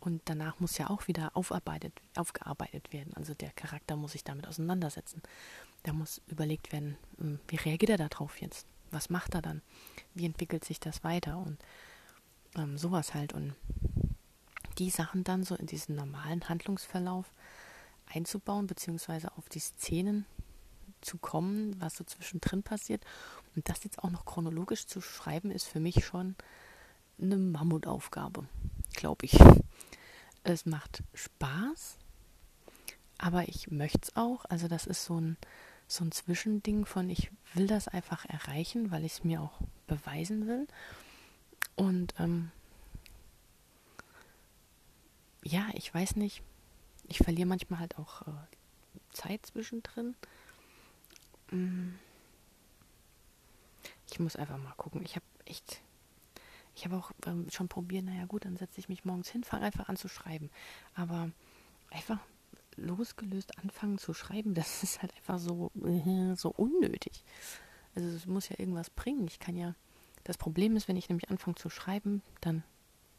Und 0.00 0.20
danach 0.26 0.60
muss 0.60 0.76
ja 0.76 0.90
auch 0.90 1.08
wieder 1.08 1.34
aufarbeitet, 1.34 1.94
aufgearbeitet 2.14 2.92
werden. 2.92 3.14
Also 3.14 3.32
der 3.32 3.50
Charakter 3.52 3.96
muss 3.96 4.12
sich 4.12 4.22
damit 4.22 4.46
auseinandersetzen. 4.46 5.22
Da 5.82 5.92
muss 5.92 6.20
überlegt 6.26 6.72
werden, 6.72 6.96
hm, 7.18 7.40
wie 7.48 7.56
reagiert 7.56 7.90
er 7.90 8.08
darauf 8.08 8.40
jetzt? 8.40 8.66
Was 8.90 9.08
macht 9.08 9.34
er 9.34 9.42
dann? 9.42 9.62
Wie 10.14 10.26
entwickelt 10.26 10.64
sich 10.64 10.78
das 10.78 11.04
weiter? 11.04 11.38
Und 11.38 11.58
ähm, 12.56 12.76
sowas 12.76 13.14
halt. 13.14 13.32
Und 13.32 13.54
die 14.78 14.90
Sachen 14.90 15.24
dann 15.24 15.42
so 15.42 15.54
in 15.54 15.66
diesen 15.66 15.96
normalen 15.96 16.48
Handlungsverlauf 16.48 17.32
einzubauen, 18.12 18.66
beziehungsweise 18.66 19.36
auf 19.36 19.48
die 19.48 19.60
Szenen 19.60 20.26
zu 21.00 21.18
kommen, 21.18 21.80
was 21.80 21.96
so 21.96 22.04
zwischendrin 22.04 22.62
passiert. 22.62 23.04
Und 23.56 23.68
das 23.68 23.84
jetzt 23.84 23.98
auch 24.00 24.10
noch 24.10 24.24
chronologisch 24.24 24.86
zu 24.86 25.00
schreiben, 25.00 25.50
ist 25.50 25.66
für 25.66 25.80
mich 25.80 26.04
schon 26.04 26.34
eine 27.20 27.36
Mammutaufgabe, 27.36 28.46
glaube 28.94 29.26
ich. 29.26 29.38
Es 30.42 30.66
macht 30.66 31.02
Spaß, 31.14 31.96
aber 33.18 33.48
ich 33.48 33.70
möchte 33.70 34.00
es 34.02 34.16
auch. 34.16 34.44
Also 34.46 34.68
das 34.68 34.86
ist 34.86 35.04
so 35.04 35.20
ein, 35.20 35.36
so 35.86 36.04
ein 36.04 36.12
Zwischending 36.12 36.84
von, 36.86 37.08
ich 37.08 37.30
will 37.54 37.66
das 37.66 37.88
einfach 37.88 38.24
erreichen, 38.26 38.90
weil 38.90 39.04
ich 39.04 39.12
es 39.12 39.24
mir 39.24 39.40
auch 39.40 39.60
beweisen 39.86 40.46
will. 40.46 40.66
Und 41.76 42.14
ähm, 42.18 42.50
ja, 45.42 45.66
ich 45.74 45.92
weiß 45.92 46.16
nicht, 46.16 46.42
ich 47.08 47.18
verliere 47.18 47.48
manchmal 47.48 47.80
halt 47.80 47.98
auch 47.98 48.22
äh, 48.22 48.32
Zeit 49.12 49.46
zwischendrin. 49.46 50.14
Mm. 51.50 51.94
Ich 54.10 54.20
muss 54.20 54.36
einfach 54.36 54.58
mal 54.58 54.74
gucken. 54.76 55.02
Ich 55.02 55.16
habe 55.16 55.24
echt, 55.44 55.80
ich 56.74 56.84
habe 56.84 56.96
auch 56.96 57.12
ähm, 57.26 57.46
schon 57.50 57.68
probiert, 57.68 58.04
naja 58.04 58.26
gut, 58.26 58.44
dann 58.44 58.56
setze 58.56 58.80
ich 58.80 58.88
mich 58.88 59.04
morgens 59.04 59.28
hin, 59.28 59.44
fange 59.44 59.66
einfach 59.66 59.88
an 59.88 59.96
zu 59.96 60.08
schreiben. 60.08 60.50
Aber 60.94 61.30
einfach 61.90 62.18
losgelöst 62.76 63.58
anfangen 63.58 63.98
zu 63.98 64.14
schreiben, 64.14 64.54
das 64.54 64.82
ist 64.82 65.02
halt 65.02 65.14
einfach 65.16 65.38
so, 65.38 65.70
äh, 65.84 66.34
so 66.34 66.50
unnötig. 66.50 67.24
Also 67.94 68.08
es 68.08 68.26
muss 68.26 68.48
ja 68.48 68.58
irgendwas 68.58 68.90
bringen. 68.90 69.26
Ich 69.28 69.38
kann 69.38 69.56
ja, 69.56 69.74
das 70.24 70.36
Problem 70.36 70.76
ist, 70.76 70.88
wenn 70.88 70.96
ich 70.96 71.08
nämlich 71.08 71.30
anfange 71.30 71.56
zu 71.56 71.70
schreiben, 71.70 72.22
dann 72.40 72.64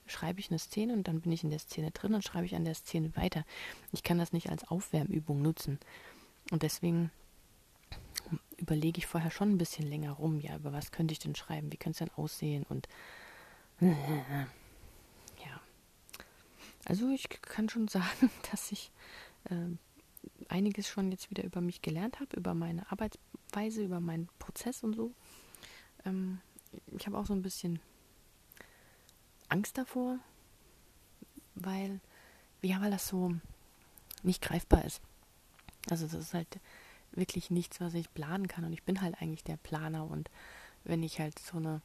schreibe 0.08 0.40
ich 0.40 0.50
eine 0.50 0.60
Szene 0.60 0.94
und 0.94 1.08
dann 1.08 1.22
bin 1.22 1.32
ich 1.32 1.44
in 1.44 1.50
der 1.50 1.60
Szene 1.60 1.92
drin 1.92 2.14
und 2.14 2.24
schreibe 2.24 2.46
ich 2.46 2.56
an 2.56 2.66
der 2.66 2.76
Szene 2.76 3.16
weiter. 3.16 3.44
Ich 3.92 4.04
kann 4.04 4.20
das 4.20 4.34
nicht 4.34 4.50
als 4.50 4.68
Aufwärmübung 4.68 5.42
nutzen. 5.42 5.80
Und 6.52 6.62
deswegen 6.62 7.10
überlege 8.58 9.00
ich 9.00 9.08
vorher 9.08 9.32
schon 9.32 9.52
ein 9.52 9.58
bisschen 9.58 9.88
länger 9.88 10.12
rum, 10.12 10.40
ja, 10.40 10.56
über 10.56 10.74
was 10.74 10.92
könnte 10.92 11.14
ich 11.14 11.20
denn 11.20 11.36
schreiben, 11.36 11.72
wie 11.72 11.78
könnte 11.78 12.04
es 12.04 12.10
denn 12.10 12.18
aussehen 12.18 12.66
und 12.70 12.88
ja. 13.82 15.62
Also 16.86 17.10
ich 17.10 17.30
kann 17.30 17.70
schon 17.70 17.88
sagen, 17.88 18.30
dass 18.52 18.72
ich 18.72 18.92
äh, 19.46 19.76
einiges 20.50 20.88
schon 20.88 21.12
jetzt 21.12 21.30
wieder 21.30 21.44
über 21.44 21.62
mich 21.62 21.82
gelernt 21.82 22.20
habe, 22.20 22.36
über 22.36 22.54
meine 22.54 22.90
Arbeitsweise, 22.92 23.84
über 23.84 24.00
meinen 24.00 24.30
Prozess 24.40 24.84
und 24.84 24.96
so. 24.96 25.12
Ähm, 26.06 26.42
ich 26.98 27.06
habe 27.08 27.18
auch 27.18 27.26
so 27.26 27.34
ein 27.34 27.42
bisschen 27.42 27.80
Angst 29.50 29.78
davor, 29.78 30.20
weil, 31.56 32.00
ja, 32.62 32.82
weil 32.82 32.92
das 32.92 33.08
so 33.08 33.34
nicht 34.24 34.42
greifbar 34.42 34.84
ist. 34.86 35.02
Also 35.90 36.06
das 36.06 36.16
ist 36.16 36.34
halt 36.34 36.60
wirklich 37.12 37.52
nichts, 37.52 37.80
was 37.80 37.94
ich 37.94 38.14
planen 38.14 38.48
kann. 38.48 38.66
Und 38.66 38.74
ich 38.74 38.84
bin 38.84 39.02
halt 39.02 39.22
eigentlich 39.22 39.44
der 39.44 39.58
Planer. 39.58 40.06
Und 40.10 40.30
wenn 40.84 41.04
ich 41.04 41.20
halt 41.20 41.38
so 41.40 41.58
eine, 41.58 41.82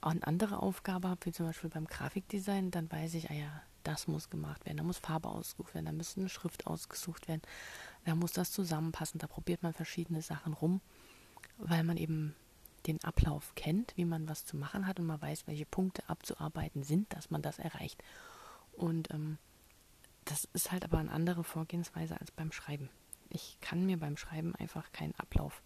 eine 0.00 0.26
andere 0.26 0.60
Aufgabe 0.62 1.08
habe, 1.08 1.26
wie 1.26 1.32
zum 1.32 1.46
Beispiel 1.46 1.70
beim 1.70 1.86
Grafikdesign, 1.86 2.70
dann 2.70 2.90
weiß 2.90 3.14
ich, 3.14 3.30
ah 3.30 3.34
ja, 3.34 3.62
das 3.82 4.06
muss 4.06 4.30
gemacht 4.30 4.64
werden, 4.66 4.78
da 4.78 4.82
muss 4.82 4.98
Farbe 4.98 5.28
ausgesucht 5.28 5.74
werden, 5.74 5.86
da 5.86 5.92
muss 5.92 6.16
eine 6.16 6.28
Schrift 6.28 6.66
ausgesucht 6.66 7.28
werden, 7.28 7.42
da 8.04 8.14
muss 8.14 8.32
das 8.32 8.52
zusammenpassen, 8.52 9.18
da 9.18 9.26
probiert 9.26 9.62
man 9.62 9.72
verschiedene 9.72 10.22
Sachen 10.22 10.52
rum, 10.52 10.80
weil 11.56 11.84
man 11.84 11.96
eben 11.96 12.34
den 12.86 13.02
Ablauf 13.02 13.54
kennt, 13.54 13.96
wie 13.96 14.04
man 14.04 14.28
was 14.28 14.44
zu 14.44 14.56
machen 14.56 14.86
hat 14.86 15.00
und 15.00 15.06
man 15.06 15.20
weiß, 15.20 15.46
welche 15.46 15.66
Punkte 15.66 16.08
abzuarbeiten 16.08 16.82
sind, 16.82 17.12
dass 17.12 17.30
man 17.30 17.42
das 17.42 17.58
erreicht. 17.58 18.02
Und 18.72 19.12
ähm, 19.12 19.38
das 20.24 20.48
ist 20.52 20.70
halt 20.70 20.84
aber 20.84 20.98
eine 20.98 21.10
andere 21.10 21.42
Vorgehensweise 21.42 22.20
als 22.20 22.30
beim 22.30 22.52
Schreiben. 22.52 22.90
Ich 23.30 23.58
kann 23.60 23.86
mir 23.86 23.98
beim 23.98 24.16
Schreiben 24.16 24.54
einfach 24.54 24.92
keinen 24.92 25.14
Ablauf 25.16 25.62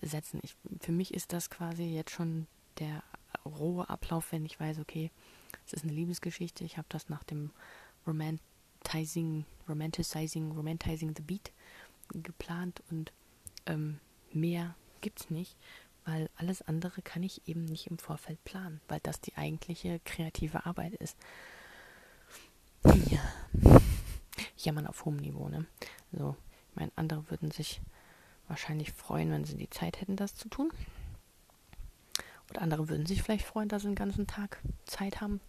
setzen. 0.00 0.40
Ich, 0.42 0.56
für 0.80 0.92
mich 0.92 1.14
ist 1.14 1.32
das 1.32 1.50
quasi 1.50 1.84
jetzt 1.84 2.10
schon 2.10 2.46
der 2.78 3.02
rohe 3.44 3.88
Ablauf, 3.88 4.32
wenn 4.32 4.44
ich 4.44 4.58
weiß, 4.58 4.78
okay, 4.78 5.10
es 5.66 5.72
ist 5.72 5.84
eine 5.84 5.92
Liebesgeschichte. 5.92 6.64
Ich 6.64 6.76
habe 6.76 6.88
das 6.88 7.08
nach 7.08 7.24
dem 7.24 7.50
Romanticizing, 8.06 9.44
Romanticizing, 9.68 10.52
Romanticizing 10.52 11.14
the 11.16 11.22
Beat 11.22 11.52
geplant 12.12 12.82
und 12.90 13.12
ähm, 13.66 14.00
mehr 14.32 14.74
es 15.16 15.30
nicht, 15.30 15.56
weil 16.04 16.28
alles 16.36 16.62
andere 16.62 17.02
kann 17.02 17.22
ich 17.22 17.46
eben 17.46 17.64
nicht 17.64 17.86
im 17.86 17.98
Vorfeld 17.98 18.42
planen, 18.44 18.80
weil 18.88 19.00
das 19.02 19.20
die 19.20 19.36
eigentliche 19.36 20.00
kreative 20.04 20.66
Arbeit 20.66 20.94
ist. 20.94 21.16
Ja. 23.08 23.20
Jammern 24.56 24.86
auf 24.86 25.04
hohem 25.04 25.16
Niveau, 25.16 25.48
ne? 25.48 25.66
So, 26.12 26.36
ich 26.70 26.76
meine, 26.76 26.92
andere 26.96 27.30
würden 27.30 27.50
sich 27.50 27.80
wahrscheinlich 28.48 28.92
freuen, 28.92 29.30
wenn 29.30 29.44
sie 29.44 29.56
die 29.56 29.70
Zeit 29.70 30.00
hätten, 30.00 30.16
das 30.16 30.34
zu 30.34 30.48
tun. 30.48 30.72
Und 32.48 32.58
andere 32.58 32.88
würden 32.88 33.06
sich 33.06 33.22
vielleicht 33.22 33.46
freuen, 33.46 33.68
dass 33.68 33.82
sie 33.82 33.88
den 33.88 33.94
ganzen 33.94 34.26
Tag 34.26 34.60
Zeit 34.86 35.20
haben. 35.20 35.40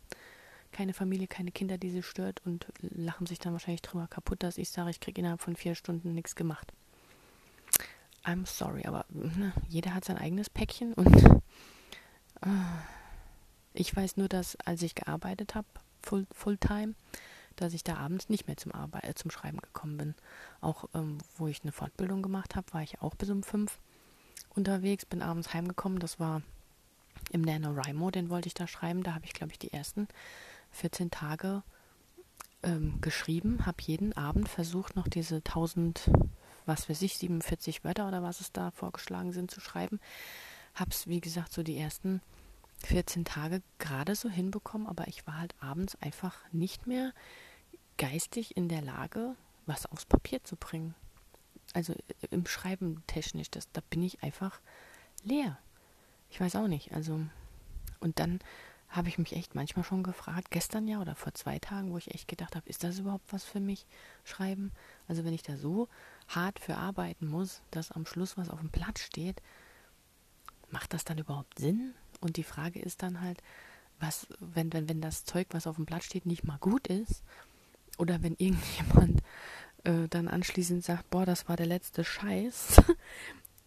Keine 0.71 0.93
Familie, 0.93 1.27
keine 1.27 1.51
Kinder, 1.51 1.77
die 1.77 1.89
sie 1.89 2.03
stört 2.03 2.41
und 2.45 2.67
lachen 2.81 3.25
sich 3.25 3.39
dann 3.39 3.53
wahrscheinlich 3.53 3.81
drüber 3.81 4.07
kaputt, 4.07 4.43
dass 4.43 4.57
ich 4.57 4.69
sage, 4.69 4.91
ich 4.91 4.99
kriege 4.99 5.19
innerhalb 5.21 5.41
von 5.41 5.55
vier 5.55 5.73
Stunden 5.75 6.13
nichts 6.13 6.35
gemacht. 6.35 6.73
I'm 8.23 8.45
sorry, 8.45 8.85
aber 8.85 9.05
ne, 9.09 9.53
jeder 9.67 9.95
hat 9.95 10.05
sein 10.05 10.17
eigenes 10.17 10.49
Päckchen 10.49 10.93
und 10.93 11.15
äh, 12.41 12.49
ich 13.73 13.95
weiß 13.95 14.17
nur, 14.17 14.27
dass 14.27 14.57
als 14.57 14.81
ich 14.83 14.93
gearbeitet 14.93 15.55
habe, 15.55 15.67
full, 16.03 16.27
Fulltime, 16.31 16.93
dass 17.55 17.73
ich 17.73 17.83
da 17.83 17.95
abends 17.95 18.29
nicht 18.29 18.47
mehr 18.47 18.57
zum, 18.57 18.71
Arbeit, 18.73 19.05
äh, 19.05 19.15
zum 19.15 19.31
Schreiben 19.31 19.59
gekommen 19.59 19.97
bin. 19.97 20.15
Auch 20.61 20.85
ähm, 20.93 21.17
wo 21.37 21.47
ich 21.47 21.63
eine 21.63 21.71
Fortbildung 21.71 22.21
gemacht 22.21 22.55
habe, 22.55 22.71
war 22.73 22.83
ich 22.83 23.01
auch 23.01 23.15
bis 23.15 23.29
um 23.29 23.43
fünf 23.43 23.79
unterwegs, 24.55 25.05
bin 25.05 25.21
abends 25.21 25.53
heimgekommen. 25.53 25.99
Das 25.99 26.19
war 26.19 26.41
im 27.31 27.41
NaNoWriMo, 27.41 28.11
den 28.11 28.29
wollte 28.29 28.47
ich 28.47 28.53
da 28.53 28.67
schreiben. 28.67 29.03
Da 29.03 29.13
habe 29.13 29.25
ich, 29.25 29.33
glaube 29.33 29.51
ich, 29.51 29.59
die 29.59 29.73
ersten 29.73 30.07
14 30.71 31.11
Tage 31.11 31.63
ähm, 32.63 32.99
geschrieben, 33.01 33.65
habe 33.65 33.77
jeden 33.81 34.13
Abend 34.13 34.49
versucht, 34.49 34.95
noch 34.95 35.07
diese 35.07 35.37
1000, 35.37 36.11
was 36.65 36.89
weiß 36.89 37.01
ich, 37.01 37.17
47 37.17 37.83
Wörter 37.83 38.07
oder 38.07 38.21
was 38.23 38.41
es 38.41 38.51
da 38.51 38.71
vorgeschlagen 38.71 39.31
sind, 39.31 39.51
zu 39.51 39.61
schreiben. 39.61 39.99
Habe 40.75 40.91
es, 40.91 41.07
wie 41.07 41.21
gesagt, 41.21 41.53
so 41.53 41.63
die 41.63 41.77
ersten 41.77 42.21
14 42.85 43.25
Tage 43.25 43.61
gerade 43.77 44.15
so 44.15 44.29
hinbekommen, 44.29 44.87
aber 44.87 45.07
ich 45.07 45.25
war 45.27 45.37
halt 45.37 45.55
abends 45.59 45.95
einfach 46.01 46.37
nicht 46.51 46.87
mehr 46.87 47.13
geistig 47.97 48.55
in 48.55 48.69
der 48.69 48.81
Lage, 48.81 49.35
was 49.65 49.85
aufs 49.85 50.05
Papier 50.05 50.43
zu 50.43 50.55
bringen. 50.55 50.95
Also 51.73 51.93
äh, 51.93 52.27
im 52.31 52.45
Schreiben 52.45 53.03
technisch, 53.07 53.51
das, 53.51 53.71
da 53.71 53.81
bin 53.89 54.01
ich 54.03 54.23
einfach 54.23 54.59
leer. 55.23 55.59
Ich 56.29 56.39
weiß 56.39 56.55
auch 56.55 56.67
nicht. 56.67 56.93
Also, 56.93 57.19
und 57.99 58.19
dann 58.19 58.39
habe 58.89 59.07
ich 59.07 59.19
mich 59.19 59.33
echt 59.33 59.53
manchmal 59.53 59.85
schon 59.85 60.01
gefragt, 60.01 60.49
gestern 60.49 60.87
ja 60.87 60.99
oder 60.99 61.15
vor 61.15 61.33
zwei 61.33 61.59
Tagen, 61.59 61.91
wo 61.91 61.97
ich 61.97 62.13
echt 62.13 62.27
gedacht 62.27 62.55
habe, 62.55 62.67
ist 62.67 62.83
das 62.83 62.99
überhaupt 62.99 63.31
was 63.31 63.43
für 63.43 63.59
mich, 63.59 63.85
Schreiben? 64.23 64.71
Also 65.07 65.23
wenn 65.23 65.33
ich 65.33 65.43
da 65.43 65.57
so 65.57 65.87
hart 66.27 66.59
für 66.59 66.75
arbeiten 66.75 67.27
muss, 67.27 67.61
dass 67.69 67.91
am 67.91 68.07
Schluss 68.07 68.37
was 68.37 68.49
auf 68.49 68.59
dem 68.59 68.69
Blatt 68.69 68.97
steht, 68.97 69.41
macht 70.71 70.93
das 70.93 71.05
dann 71.05 71.19
überhaupt 71.19 71.59
Sinn? 71.59 71.93
Und 72.19 72.37
die 72.37 72.43
Frage 72.43 72.79
ist 72.79 73.03
dann 73.03 73.21
halt, 73.21 73.43
was, 73.99 74.27
wenn, 74.39 74.73
wenn, 74.73 74.89
wenn 74.89 75.01
das 75.01 75.23
Zeug, 75.23 75.47
was 75.51 75.67
auf 75.67 75.75
dem 75.75 75.85
Blatt 75.85 76.03
steht, 76.03 76.25
nicht 76.25 76.43
mal 76.43 76.57
gut 76.57 76.87
ist, 76.87 77.23
oder 77.99 78.23
wenn 78.23 78.35
irgendjemand 78.39 79.21
äh, 79.83 80.07
dann 80.09 80.27
anschließend 80.27 80.83
sagt, 80.83 81.09
boah, 81.11 81.25
das 81.25 81.47
war 81.47 81.57
der 81.57 81.67
letzte 81.67 82.03
Scheiß, 82.03 82.81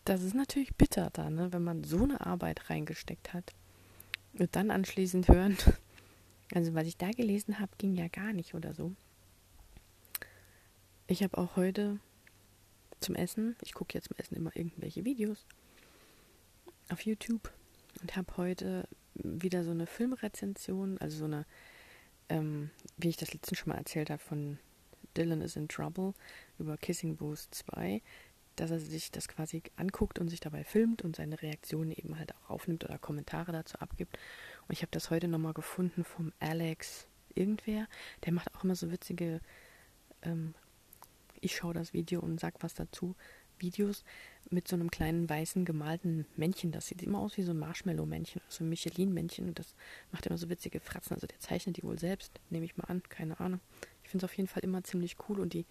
das 0.04 0.22
ist 0.22 0.34
natürlich 0.34 0.74
bitter 0.74 1.10
da, 1.12 1.30
ne, 1.30 1.52
wenn 1.52 1.62
man 1.62 1.84
so 1.84 2.02
eine 2.02 2.24
Arbeit 2.24 2.70
reingesteckt 2.70 3.32
hat. 3.32 3.52
Und 4.38 4.54
dann 4.56 4.70
anschließend 4.70 5.28
hören, 5.28 5.56
also 6.54 6.74
was 6.74 6.86
ich 6.86 6.96
da 6.96 7.10
gelesen 7.10 7.58
habe, 7.58 7.72
ging 7.78 7.94
ja 7.94 8.08
gar 8.08 8.32
nicht 8.32 8.54
oder 8.54 8.74
so. 8.74 8.92
Ich 11.06 11.22
habe 11.22 11.36
auch 11.38 11.56
heute 11.56 11.98
zum 13.00 13.14
Essen, 13.14 13.56
ich 13.62 13.74
gucke 13.74 13.94
jetzt 13.94 14.08
zum 14.08 14.16
Essen 14.16 14.36
immer 14.36 14.54
irgendwelche 14.56 15.04
Videos 15.04 15.44
auf 16.88 17.02
YouTube 17.02 17.52
und 18.00 18.16
habe 18.16 18.36
heute 18.36 18.88
wieder 19.14 19.64
so 19.64 19.70
eine 19.70 19.86
Filmrezension, 19.86 20.98
also 20.98 21.18
so 21.18 21.24
eine, 21.24 21.44
ähm, 22.28 22.70
wie 22.96 23.08
ich 23.08 23.16
das 23.16 23.32
letztens 23.32 23.58
schon 23.58 23.72
mal 23.72 23.78
erzählt 23.78 24.10
habe, 24.10 24.22
von 24.22 24.58
Dylan 25.16 25.42
is 25.42 25.56
in 25.56 25.68
Trouble 25.68 26.14
über 26.58 26.76
Kissing 26.76 27.16
Booth 27.16 27.48
2 27.50 28.00
dass 28.62 28.70
er 28.70 28.78
sich 28.78 29.10
das 29.10 29.26
quasi 29.26 29.60
anguckt 29.74 30.20
und 30.20 30.28
sich 30.28 30.38
dabei 30.38 30.62
filmt 30.62 31.02
und 31.02 31.16
seine 31.16 31.42
Reaktionen 31.42 31.90
eben 31.90 32.16
halt 32.16 32.32
auch 32.36 32.50
aufnimmt 32.50 32.84
oder 32.84 32.96
Kommentare 32.96 33.50
dazu 33.50 33.76
abgibt. 33.78 34.16
Und 34.68 34.72
ich 34.72 34.82
habe 34.82 34.92
das 34.92 35.10
heute 35.10 35.26
nochmal 35.26 35.52
gefunden 35.52 36.04
vom 36.04 36.32
Alex 36.38 37.08
irgendwer. 37.34 37.88
Der 38.24 38.32
macht 38.32 38.54
auch 38.54 38.62
immer 38.62 38.76
so 38.76 38.92
witzige, 38.92 39.40
ähm, 40.22 40.54
ich 41.40 41.56
schaue 41.56 41.74
das 41.74 41.92
Video 41.92 42.20
und 42.20 42.38
sag 42.38 42.62
was 42.62 42.74
dazu, 42.74 43.16
Videos 43.58 44.04
mit 44.48 44.68
so 44.68 44.76
einem 44.76 44.92
kleinen 44.92 45.28
weißen 45.28 45.64
gemalten 45.64 46.26
Männchen. 46.36 46.70
Das 46.70 46.86
sieht 46.86 47.02
immer 47.02 47.18
aus 47.18 47.36
wie 47.36 47.42
so 47.42 47.50
ein 47.50 47.58
Marshmallow-Männchen, 47.58 48.42
so 48.48 48.62
ein 48.62 48.68
Michelin-Männchen. 48.68 49.48
Und 49.48 49.58
das 49.58 49.74
macht 50.12 50.26
immer 50.26 50.38
so 50.38 50.48
witzige 50.48 50.78
Fratzen. 50.78 51.14
Also 51.14 51.26
der 51.26 51.40
zeichnet 51.40 51.78
die 51.78 51.82
wohl 51.82 51.98
selbst, 51.98 52.38
nehme 52.48 52.64
ich 52.64 52.76
mal 52.76 52.84
an, 52.84 53.02
keine 53.08 53.40
Ahnung. 53.40 53.58
Ich 54.04 54.10
finde 54.10 54.24
es 54.24 54.30
auf 54.30 54.36
jeden 54.36 54.48
Fall 54.48 54.62
immer 54.62 54.84
ziemlich 54.84 55.16
cool 55.28 55.40
und 55.40 55.52
die 55.52 55.66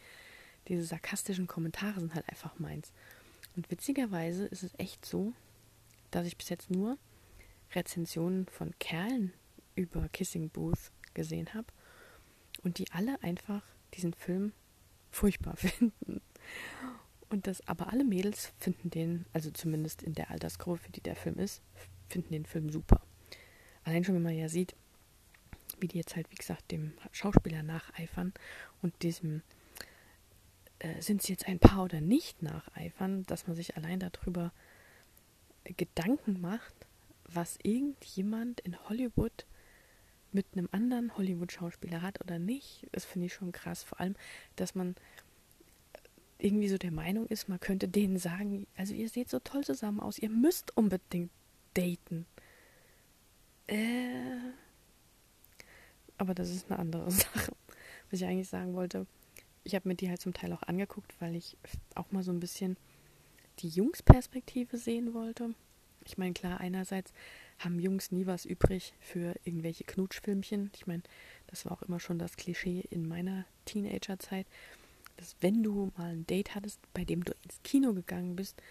diese 0.68 0.84
sarkastischen 0.84 1.48
Kommentare 1.48 2.00
sind 2.00 2.14
halt 2.14 2.28
einfach 2.30 2.58
meins. 2.60 2.92
Und 3.56 3.70
witzigerweise 3.70 4.46
ist 4.46 4.64
es 4.64 4.78
echt 4.78 5.06
so, 5.06 5.34
dass 6.12 6.28
ich 6.28 6.38
bis 6.38 6.50
jetzt 6.50 6.70
nur 6.70 6.98
Rezensionen 7.74 8.48
von 8.48 8.74
Kerlen 8.80 9.34
über 9.76 10.08
Kissing 10.10 10.50
Booth 10.50 10.92
gesehen 11.14 11.54
habe 11.54 11.68
und 12.64 12.78
die 12.78 12.92
alle 12.92 13.22
einfach 13.24 13.64
diesen 13.94 14.14
Film 14.14 14.54
furchtbar 15.10 15.56
finden. 15.58 16.22
Und 17.30 17.48
das 17.48 17.66
aber 17.68 17.92
alle 17.92 18.04
Mädels 18.04 18.52
finden 18.60 18.90
den, 18.90 19.26
also 19.32 19.52
zumindest 19.52 20.04
in 20.04 20.14
der 20.14 20.32
Altersgruppe, 20.32 20.84
für 20.84 20.92
die 20.92 21.02
der 21.02 21.16
Film 21.16 21.40
ist, 21.40 21.62
finden 22.10 22.34
den 22.34 22.46
Film 22.46 22.70
super. 22.70 23.02
Allein 23.84 24.04
schon, 24.04 24.16
wenn 24.16 24.22
man 24.22 24.36
ja 24.38 24.50
sieht, 24.50 24.76
wie 25.80 25.88
die 25.88 25.98
jetzt 25.98 26.16
halt, 26.16 26.30
wie 26.30 26.36
gesagt, 26.36 26.72
dem 26.72 26.94
Schauspieler 27.12 27.64
nacheifern 27.64 28.34
und 28.82 29.02
diesem 29.02 29.42
äh, 30.82 31.02
sind 31.02 31.22
sie 31.22 31.34
jetzt 31.34 31.48
ein 31.48 31.60
Paar 31.60 31.84
oder 31.84 32.02
nicht 32.02 32.42
nacheifern, 32.42 33.24
dass 33.24 33.46
man 33.46 33.56
sich 33.56 33.78
allein 33.78 34.00
darüber 34.00 34.52
Gedanken 35.64 36.42
macht, 36.42 36.74
was 37.26 37.60
irgendjemand 37.62 38.62
in 38.62 38.78
Hollywood 38.90 39.46
mit 40.32 40.48
einem 40.54 40.70
anderen 40.72 41.16
Hollywood-Schauspieler 41.18 42.02
hat 42.02 42.20
oder 42.22 42.40
nicht, 42.40 42.88
das 42.94 43.06
finde 43.06 43.28
ich 43.28 43.34
schon 43.34 43.52
krass. 43.52 43.84
Vor 43.84 44.00
allem, 44.00 44.16
dass 44.56 44.74
man 44.76 44.96
irgendwie 46.40 46.70
so 46.70 46.78
der 46.78 46.92
Meinung 46.92 47.28
ist, 47.28 47.48
man 47.48 47.60
könnte 47.60 47.88
denen 47.88 48.18
sagen, 48.18 48.66
also 48.76 48.96
ihr 48.96 49.10
seht 49.10 49.30
so 49.30 49.40
toll 49.40 49.64
zusammen 49.64 50.00
aus, 50.00 50.18
ihr 50.18 50.30
müsst 50.30 50.76
unbedingt 50.76 51.30
daten. 51.76 52.26
Äh, 53.68 54.52
aber 56.18 56.34
das 56.34 56.50
ist 56.50 56.72
eine 56.72 56.80
andere 56.80 57.12
Sache. 57.12 57.54
Was 58.10 58.20
ich 58.20 58.26
eigentlich 58.26 58.50
sagen 58.50 58.74
wollte, 58.74 59.06
ich 59.64 59.76
habe 59.76 59.88
mir 59.88 59.96
die 59.96 60.10
halt 60.10 60.22
zum 60.22 60.34
Teil 60.34 60.54
auch 60.54 60.64
angeguckt, 60.64 61.14
weil 61.20 61.36
ich 61.36 61.58
auch 61.96 62.12
mal 62.12 62.24
so 62.24 62.32
ein 62.32 62.40
bisschen 62.40 62.78
die 63.60 63.70
Jungsperspektive 63.70 64.78
sehen 64.78 65.14
wollte. 65.14 65.54
Ich 66.06 66.18
meine, 66.18 66.34
klar, 66.34 66.60
einerseits 66.60 67.14
haben 67.60 67.80
Jungs 67.80 68.12
nie 68.12 68.26
was 68.26 68.46
übrig 68.46 68.94
für 69.00 69.36
irgendwelche 69.44 69.84
Knutschfilmchen. 69.84 70.72
Ich 70.76 70.88
meine, 70.88 71.04
das 71.48 71.66
war 71.66 71.74
auch 71.74 71.84
immer 71.84 72.00
schon 72.00 72.18
das 72.18 72.38
Klischee 72.38 72.84
in 72.90 73.08
meiner 73.08 73.46
Teenagerzeit, 73.66 74.48
dass 75.18 75.36
wenn 75.42 75.62
du 75.62 75.92
mal 75.98 76.12
ein 76.12 76.26
Date 76.26 76.56
hattest, 76.56 76.80
bei 76.94 77.06
dem 77.06 77.24
du 77.24 77.34
ins 77.44 77.62
Kino 77.64 77.94
gegangen 77.94 78.36
bist, 78.36 78.62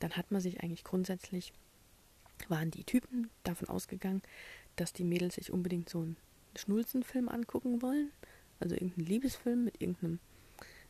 dann 0.00 0.12
hat 0.12 0.30
man 0.30 0.42
sich 0.42 0.62
eigentlich 0.62 0.84
grundsätzlich, 0.84 1.54
waren 2.48 2.70
die 2.70 2.84
Typen 2.84 3.30
davon 3.44 3.68
ausgegangen, 3.68 4.20
dass 4.76 4.92
die 4.92 5.04
Mädels 5.04 5.36
sich 5.36 5.50
unbedingt 5.50 5.88
so 5.88 6.00
einen 6.00 6.16
Schnulzenfilm 6.56 7.28
angucken 7.30 7.80
wollen. 7.80 8.10
Also 8.60 8.74
irgendeinen 8.74 9.06
Liebesfilm 9.06 9.64
mit 9.64 9.80
irgendeinem 9.80 10.18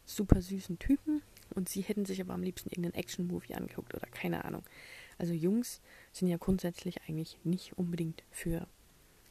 super 0.05 0.41
süßen 0.41 0.79
Typen. 0.79 1.23
Und 1.55 1.69
sie 1.69 1.83
hätten 1.83 2.05
sich 2.05 2.21
aber 2.21 2.35
am 2.35 2.43
liebsten 2.43 2.71
irgendeinen 2.71 2.95
Action-Movie 2.95 3.55
angeguckt 3.55 3.95
oder 3.95 4.07
keine 4.09 4.45
Ahnung. 4.45 4.65
Also 5.19 5.33
Jungs 5.33 5.81
sind 6.13 6.29
ja 6.29 6.37
grundsätzlich 6.37 7.03
eigentlich 7.03 7.39
nicht 7.45 7.79
unbedingt 7.79 8.25
für 8.31 8.67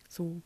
so 0.07 0.41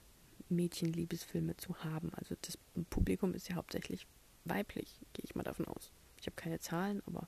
Mädchen-Liebesfilme 0.49 1.57
zu 1.57 1.83
haben. 1.83 2.11
Also 2.15 2.35
das 2.41 2.57
Publikum 2.89 3.33
ist 3.33 3.49
ja 3.49 3.55
hauptsächlich 3.55 4.07
weiblich, 4.45 4.99
gehe 5.13 5.25
ich 5.25 5.35
mal 5.35 5.43
davon 5.43 5.67
aus. 5.67 5.91
Ich 6.19 6.25
habe 6.25 6.35
keine 6.35 6.59
Zahlen, 6.59 7.03
aber 7.05 7.27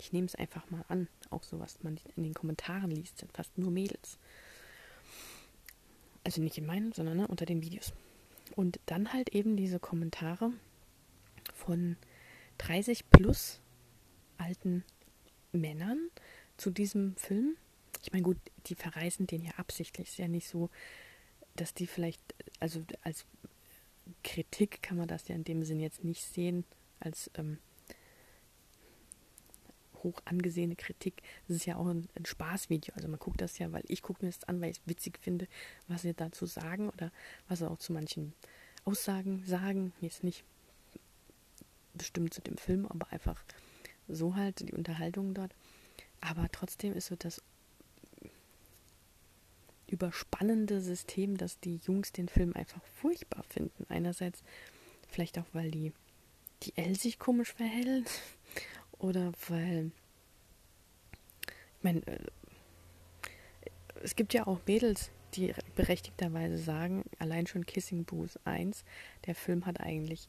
ich 0.00 0.12
nehme 0.12 0.26
es 0.26 0.34
einfach 0.34 0.70
mal 0.70 0.84
an. 0.88 1.08
Auch 1.30 1.42
so, 1.42 1.58
was 1.58 1.82
man 1.82 1.98
in 2.16 2.22
den 2.22 2.34
Kommentaren 2.34 2.90
liest, 2.90 3.18
sind 3.18 3.32
fast 3.32 3.58
nur 3.58 3.70
Mädels. 3.70 4.18
Also 6.24 6.40
nicht 6.40 6.58
in 6.58 6.66
meinen, 6.66 6.92
sondern 6.92 7.16
ne, 7.18 7.26
unter 7.26 7.46
den 7.46 7.62
Videos. 7.62 7.92
Und 8.54 8.80
dann 8.86 9.12
halt 9.12 9.30
eben 9.34 9.56
diese 9.56 9.78
Kommentare 9.78 10.52
von 11.54 11.96
30 12.58 13.10
plus 13.10 13.60
alten 14.36 14.84
Männern 15.52 16.10
zu 16.56 16.70
diesem 16.70 17.16
Film. 17.16 17.56
Ich 18.02 18.12
meine, 18.12 18.22
gut, 18.22 18.38
die 18.66 18.74
verreißen 18.74 19.26
den 19.26 19.42
ja 19.42 19.52
absichtlich. 19.56 20.08
Ist 20.08 20.18
ja 20.18 20.28
nicht 20.28 20.48
so, 20.48 20.70
dass 21.56 21.74
die 21.74 21.86
vielleicht, 21.86 22.20
also 22.60 22.84
als 23.02 23.26
Kritik 24.22 24.82
kann 24.82 24.96
man 24.96 25.08
das 25.08 25.28
ja 25.28 25.34
in 25.34 25.44
dem 25.44 25.64
Sinn 25.64 25.80
jetzt 25.80 26.04
nicht 26.04 26.22
sehen, 26.22 26.64
als 27.00 27.30
ähm, 27.34 27.58
hoch 30.02 30.20
angesehene 30.24 30.76
Kritik. 30.76 31.22
Das 31.46 31.56
ist 31.56 31.66
ja 31.66 31.76
auch 31.76 31.86
ein, 31.86 32.08
ein, 32.14 32.24
Spaßvideo. 32.24 32.94
Also 32.94 33.08
man 33.08 33.18
guckt 33.18 33.40
das 33.40 33.58
ja, 33.58 33.72
weil 33.72 33.84
ich 33.88 34.02
gucke 34.02 34.24
mir 34.24 34.30
das 34.30 34.44
an, 34.44 34.60
weil 34.60 34.70
ich 34.70 34.78
es 34.78 34.86
witzig 34.86 35.18
finde, 35.18 35.48
was 35.88 36.02
sie 36.02 36.14
dazu 36.14 36.46
sagen 36.46 36.88
oder 36.90 37.12
was 37.48 37.60
sie 37.60 37.70
auch 37.70 37.78
zu 37.78 37.92
manchen 37.92 38.32
Aussagen 38.84 39.44
sagen. 39.44 39.92
Jetzt 40.00 40.24
nicht 40.24 40.44
bestimmt 41.98 42.32
zu 42.32 42.40
dem 42.40 42.56
Film, 42.56 42.86
aber 42.86 43.12
einfach 43.12 43.44
so 44.08 44.36
halt 44.36 44.60
die 44.68 44.72
Unterhaltung 44.72 45.34
dort. 45.34 45.54
Aber 46.20 46.48
trotzdem 46.50 46.94
ist 46.94 47.06
so 47.06 47.16
das 47.16 47.42
überspannende 49.86 50.80
System, 50.80 51.36
dass 51.36 51.60
die 51.60 51.76
Jungs 51.76 52.12
den 52.12 52.28
Film 52.28 52.54
einfach 52.54 52.82
furchtbar 53.00 53.42
finden. 53.44 53.86
Einerseits 53.88 54.42
vielleicht 55.08 55.38
auch, 55.38 55.46
weil 55.52 55.70
die, 55.70 55.92
die 56.62 56.76
Elle 56.76 56.94
sich 56.94 57.18
komisch 57.18 57.52
verhält 57.52 58.10
oder 58.98 59.32
weil, 59.48 59.90
ich 61.46 61.82
meine, 61.82 62.06
äh, 62.06 62.18
es 64.02 64.14
gibt 64.14 64.34
ja 64.34 64.46
auch 64.46 64.60
Mädels, 64.66 65.10
die 65.34 65.54
berechtigterweise 65.74 66.58
sagen, 66.58 67.04
allein 67.18 67.46
schon 67.46 67.66
Kissing 67.66 68.04
Booth 68.04 68.38
1, 68.44 68.84
der 69.26 69.34
Film 69.34 69.66
hat 69.66 69.80
eigentlich, 69.80 70.28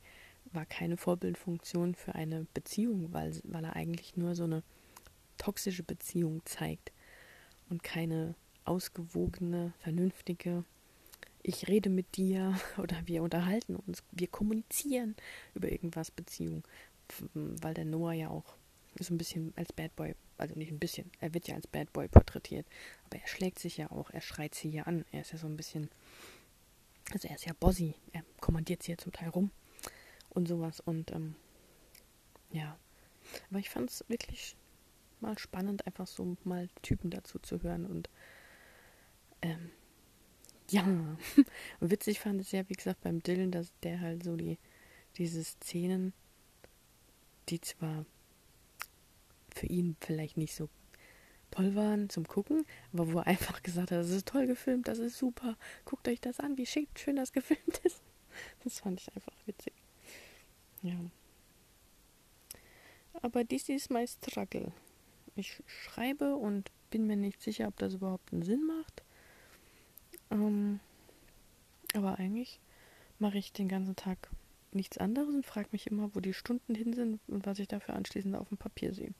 war 0.52 0.65
keine 0.65 0.97
Vorbildfunktion 0.97 1.95
für 1.95 2.15
eine 2.15 2.45
Beziehung, 2.54 3.13
weil, 3.13 3.39
weil 3.43 3.63
er 3.63 3.75
eigentlich 3.75 4.17
nur 4.17 4.36
so 4.36 4.43
eine 4.43 4.63
toxische 5.38 5.84
Beziehung 5.84 6.41
zeigt 6.45 6.91
und 7.69 7.84
keine 7.84 8.36
ausgewogene, 8.65 9.73
vernünftige, 9.80 10.63
ich 11.41 11.67
rede 11.67 11.89
mit 11.89 12.17
dir 12.17 12.60
oder 12.78 12.95
wir 13.06 13.23
unterhalten 13.23 13.75
uns, 13.75 14.04
wir 14.12 14.28
kommunizieren 14.28 15.15
über 15.54 15.71
irgendwas 15.71 16.12
Beziehung, 16.12 16.63
weil 17.23 17.73
der 17.73 17.86
Noah 17.86 18.13
ja 18.13 18.30
auch 18.30 18.56
so 18.99 19.13
ein 19.13 19.17
bisschen 19.17 19.54
als 19.56 19.71
Bad 19.71 19.95
Boy, 19.95 20.15
also 20.38 20.56
nicht 20.56 20.71
ein 20.71 20.80
bisschen, 20.80 21.10
er 21.19 21.34
wird 21.34 21.47
ja 21.47 21.56
als 21.56 21.67
Bad 21.67 21.93
Boy 21.93 22.08
porträtiert, 22.08 22.65
aber 23.06 23.19
er 23.19 23.28
schlägt 23.28 23.60
sich 23.60 23.78
ja 23.78 23.91
auch, 23.91 24.10
er 24.10 24.21
schreit 24.21 24.56
sie 24.56 24.69
hier 24.69 24.88
an, 24.88 25.06
er 25.12 25.21
ist 25.21 25.32
ja 25.32 25.38
so 25.38 25.47
ein 25.47 25.56
bisschen, 25.56 25.89
also 27.12 27.28
er 27.28 27.36
ist 27.36 27.45
ja 27.45 27.54
Bossy, 27.60 27.93
er 28.12 28.23
kommandiert 28.41 28.84
sie 28.84 28.91
ja 28.91 28.97
zum 28.97 29.13
Teil 29.13 29.30
rum 29.30 29.52
und 30.29 30.47
sowas 30.47 30.79
und 30.79 31.11
ähm, 31.11 31.35
ja, 32.51 32.77
aber 33.49 33.59
ich 33.59 33.69
fand 33.69 33.89
es 33.89 34.03
wirklich 34.07 34.55
mal 35.21 35.37
spannend, 35.37 35.85
einfach 35.85 36.07
so 36.07 36.37
mal 36.43 36.69
Typen 36.81 37.09
dazu 37.09 37.39
zu 37.39 37.61
hören. 37.61 37.85
Und 37.85 38.09
ähm, 39.41 39.71
ja, 40.69 40.85
witzig 41.79 42.19
fand 42.19 42.41
es 42.41 42.51
ja, 42.51 42.67
wie 42.69 42.73
gesagt, 42.73 43.01
beim 43.01 43.21
Dylan, 43.21 43.51
dass 43.51 43.71
der 43.83 44.01
halt 44.01 44.23
so 44.23 44.35
die, 44.35 44.57
diese 45.17 45.43
Szenen, 45.43 46.13
die 47.49 47.61
zwar 47.61 48.05
für 49.53 49.65
ihn 49.65 49.95
vielleicht 49.99 50.37
nicht 50.37 50.55
so 50.55 50.69
toll 51.51 51.75
waren 51.75 52.09
zum 52.09 52.27
Gucken, 52.27 52.65
aber 52.93 53.11
wo 53.11 53.19
er 53.19 53.27
einfach 53.27 53.61
gesagt 53.63 53.91
hat, 53.91 53.99
das 53.99 54.09
ist 54.09 54.27
toll 54.27 54.47
gefilmt, 54.47 54.87
das 54.87 54.99
ist 54.99 55.17
super, 55.17 55.57
guckt 55.85 56.07
euch 56.07 56.21
das 56.21 56.39
an, 56.39 56.57
wie 56.57 56.65
schick, 56.65 56.89
schön 56.97 57.15
das 57.15 57.33
gefilmt 57.33 57.79
ist. 57.83 58.01
Das 58.63 58.79
fand 58.79 59.01
ich 59.01 59.13
einfach 59.15 59.33
witzig. 59.47 59.73
Ja. 60.81 60.95
Aber 63.21 63.45
this 63.47 63.69
is 63.69 63.89
my 63.89 64.07
struggle. 64.07 64.71
Ich 65.35 65.61
schreibe 65.65 66.35
und 66.35 66.71
bin 66.89 67.07
mir 67.07 67.17
nicht 67.17 67.41
sicher, 67.41 67.67
ob 67.67 67.77
das 67.77 67.93
überhaupt 67.93 68.31
einen 68.31 68.43
Sinn 68.43 68.65
macht. 68.65 69.03
Ähm, 70.31 70.79
aber 71.93 72.17
eigentlich 72.17 72.59
mache 73.19 73.37
ich 73.37 73.51
den 73.51 73.67
ganzen 73.67 73.95
Tag 73.95 74.29
nichts 74.71 74.97
anderes 74.97 75.33
und 75.33 75.45
frage 75.45 75.69
mich 75.71 75.87
immer, 75.87 76.13
wo 76.13 76.19
die 76.19 76.33
Stunden 76.33 76.75
hin 76.75 76.93
sind 76.93 77.19
und 77.27 77.45
was 77.45 77.59
ich 77.59 77.67
dafür 77.67 77.95
anschließend 77.95 78.35
auf 78.35 78.49
dem 78.49 78.57
Papier 78.57 78.93
sehe. 78.93 79.13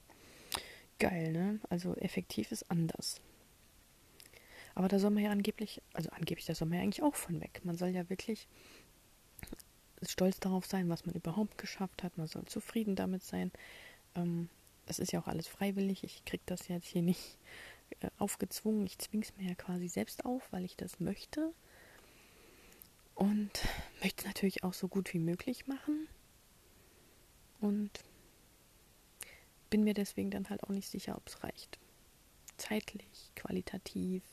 Geil, 1.00 1.32
ne? 1.32 1.60
Also 1.70 1.96
effektiv 1.96 2.52
ist 2.52 2.70
anders. 2.70 3.22
Aber 4.76 4.88
da 4.88 5.00
soll 5.00 5.12
man 5.12 5.24
ja 5.24 5.32
angeblich, 5.32 5.82
also 5.94 6.10
angeblich, 6.12 6.46
da 6.46 6.56
soll 6.56 6.68
man 6.68 6.78
ja 6.78 6.84
eigentlich 6.84 7.04
auch 7.04 7.16
von 7.16 7.42
weg. 7.42 7.62
Man 7.64 7.78
soll 7.78 7.90
ja 7.90 8.10
wirklich 8.10 8.48
stolz 10.04 10.40
darauf 10.40 10.66
sein, 10.66 10.90
was 10.90 11.06
man 11.06 11.16
überhaupt 11.16 11.58
geschafft 11.58 12.04
hat. 12.04 12.18
Man 12.18 12.28
soll 12.28 12.46
zufrieden 12.46 12.96
damit 12.96 13.24
sein. 13.24 13.52
Ähm, 14.16 14.50
es 14.86 15.00
ist 15.00 15.12
ja 15.12 15.22
auch 15.22 15.28
alles 15.28 15.48
freiwillig. 15.48 16.04
Ich 16.04 16.26
kriege 16.26 16.44
das 16.46 16.68
jetzt 16.68 16.88
hier 16.88 17.02
nicht 17.02 17.38
äh, 18.02 18.10
aufgezwungen. 18.18 18.86
Ich 18.86 18.98
zwinge 18.98 19.24
es 19.24 19.36
mir 19.38 19.50
ja 19.50 19.56
quasi 19.56 19.88
selbst 19.88 20.26
auf, 20.26 20.52
weil 20.52 20.66
ich 20.66 20.76
das 20.76 21.00
möchte. 21.00 21.54
Und 23.16 23.52
möchte 24.02 24.22
es 24.22 24.26
natürlich 24.26 24.64
auch 24.64 24.74
so 24.74 24.88
gut 24.88 25.14
wie 25.14 25.20
möglich 25.20 25.68
machen. 25.68 26.08
Und 27.60 27.92
bin 29.70 29.84
mir 29.84 29.94
deswegen 29.94 30.32
dann 30.32 30.50
halt 30.50 30.64
auch 30.64 30.70
nicht 30.70 30.88
sicher, 30.88 31.16
ob 31.18 31.28
es 31.28 31.44
reicht. 31.44 31.80
Zeitlich, 32.58 33.32
qualitativ. 33.36 34.24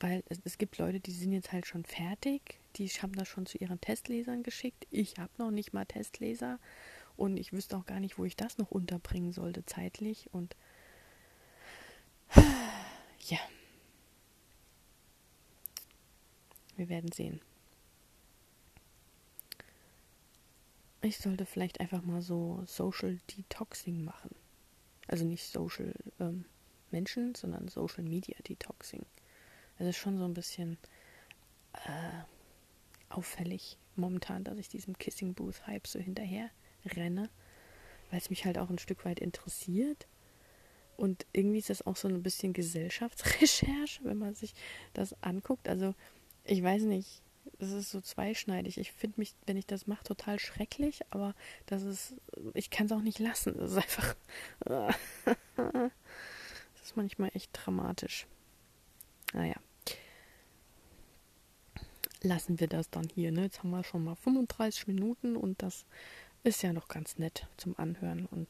Weil 0.00 0.22
es, 0.28 0.40
es, 0.44 0.58
gibt 0.58 0.78
Leute, 0.78 1.00
die 1.00 1.12
sind 1.12 1.32
jetzt 1.32 1.52
halt 1.52 1.66
schon 1.66 1.84
fertig. 1.84 2.57
Die 2.78 2.88
haben 2.88 3.12
das 3.12 3.28
schon 3.28 3.46
zu 3.46 3.58
ihren 3.58 3.80
Testlesern 3.80 4.42
geschickt. 4.42 4.86
Ich 4.90 5.18
habe 5.18 5.32
noch 5.38 5.50
nicht 5.50 5.72
mal 5.72 5.84
Testleser. 5.84 6.58
Und 7.16 7.36
ich 7.36 7.52
wüsste 7.52 7.76
auch 7.76 7.84
gar 7.84 7.98
nicht, 7.98 8.18
wo 8.18 8.24
ich 8.24 8.36
das 8.36 8.58
noch 8.58 8.70
unterbringen 8.70 9.32
sollte 9.32 9.64
zeitlich. 9.66 10.32
Und 10.32 10.54
ja. 12.36 13.38
Wir 16.76 16.88
werden 16.88 17.10
sehen. 17.10 17.40
Ich 21.00 21.18
sollte 21.18 21.46
vielleicht 21.46 21.80
einfach 21.80 22.02
mal 22.02 22.22
so 22.22 22.62
Social 22.66 23.18
Detoxing 23.36 24.04
machen. 24.04 24.34
Also 25.08 25.24
nicht 25.24 25.44
Social 25.44 25.94
ähm, 26.20 26.44
Menschen, 26.92 27.34
sondern 27.34 27.66
Social 27.66 28.04
Media 28.04 28.36
Detoxing. 28.46 29.04
Es 29.78 29.86
ist 29.88 29.96
schon 29.96 30.18
so 30.18 30.24
ein 30.24 30.34
bisschen 30.34 30.78
äh, 31.72 32.37
auffällig 33.10 33.78
momentan, 33.96 34.44
dass 34.44 34.58
ich 34.58 34.68
diesem 34.68 34.96
Kissing 34.98 35.34
Booth 35.34 35.66
Hype 35.66 35.86
so 35.86 35.98
hinterher 35.98 36.50
renne, 36.84 37.30
weil 38.10 38.18
es 38.18 38.30
mich 38.30 38.44
halt 38.44 38.58
auch 38.58 38.70
ein 38.70 38.78
Stück 38.78 39.04
weit 39.04 39.20
interessiert. 39.20 40.06
Und 40.96 41.26
irgendwie 41.32 41.58
ist 41.58 41.70
das 41.70 41.86
auch 41.86 41.96
so 41.96 42.08
ein 42.08 42.22
bisschen 42.22 42.52
Gesellschaftsrecherche, 42.52 44.00
wenn 44.04 44.18
man 44.18 44.34
sich 44.34 44.54
das 44.94 45.20
anguckt. 45.22 45.68
Also 45.68 45.94
ich 46.44 46.62
weiß 46.62 46.82
nicht, 46.82 47.22
es 47.58 47.72
ist 47.72 47.90
so 47.90 48.00
zweischneidig. 48.00 48.78
Ich 48.78 48.92
finde 48.92 49.20
mich, 49.20 49.34
wenn 49.46 49.56
ich 49.56 49.66
das 49.66 49.86
mache, 49.86 50.04
total 50.04 50.38
schrecklich, 50.38 51.00
aber 51.10 51.34
das 51.66 51.82
ist, 51.82 52.14
ich 52.54 52.70
kann 52.70 52.86
es 52.86 52.92
auch 52.92 53.02
nicht 53.02 53.18
lassen. 53.18 53.54
Das 53.56 53.72
ist 53.72 53.76
einfach, 53.76 54.16
das 54.64 54.96
ist 56.82 56.96
manchmal 56.96 57.30
echt 57.34 57.50
dramatisch. 57.52 58.26
Naja. 59.32 59.56
Lassen 62.22 62.58
wir 62.58 62.66
das 62.66 62.90
dann 62.90 63.08
hier, 63.14 63.30
ne? 63.30 63.42
Jetzt 63.42 63.60
haben 63.60 63.70
wir 63.70 63.84
schon 63.84 64.04
mal 64.04 64.16
35 64.16 64.88
Minuten 64.88 65.36
und 65.36 65.62
das 65.62 65.84
ist 66.42 66.62
ja 66.62 66.72
noch 66.72 66.88
ganz 66.88 67.18
nett 67.18 67.46
zum 67.56 67.78
Anhören 67.78 68.26
und 68.26 68.48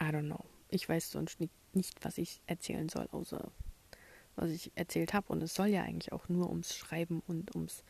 I 0.00 0.04
don't 0.04 0.26
know. 0.26 0.44
Ich 0.68 0.88
weiß 0.88 1.10
sonst 1.10 1.38
nicht, 1.74 2.04
was 2.04 2.18
ich 2.18 2.40
erzählen 2.46 2.88
soll, 2.88 3.08
außer 3.12 3.50
was 4.36 4.50
ich 4.50 4.72
erzählt 4.74 5.14
habe. 5.14 5.32
Und 5.32 5.42
es 5.42 5.54
soll 5.54 5.68
ja 5.68 5.82
eigentlich 5.82 6.12
auch 6.12 6.28
nur 6.28 6.48
ums 6.48 6.76
Schreiben 6.76 7.22
und 7.26 7.54
ums 7.54 7.84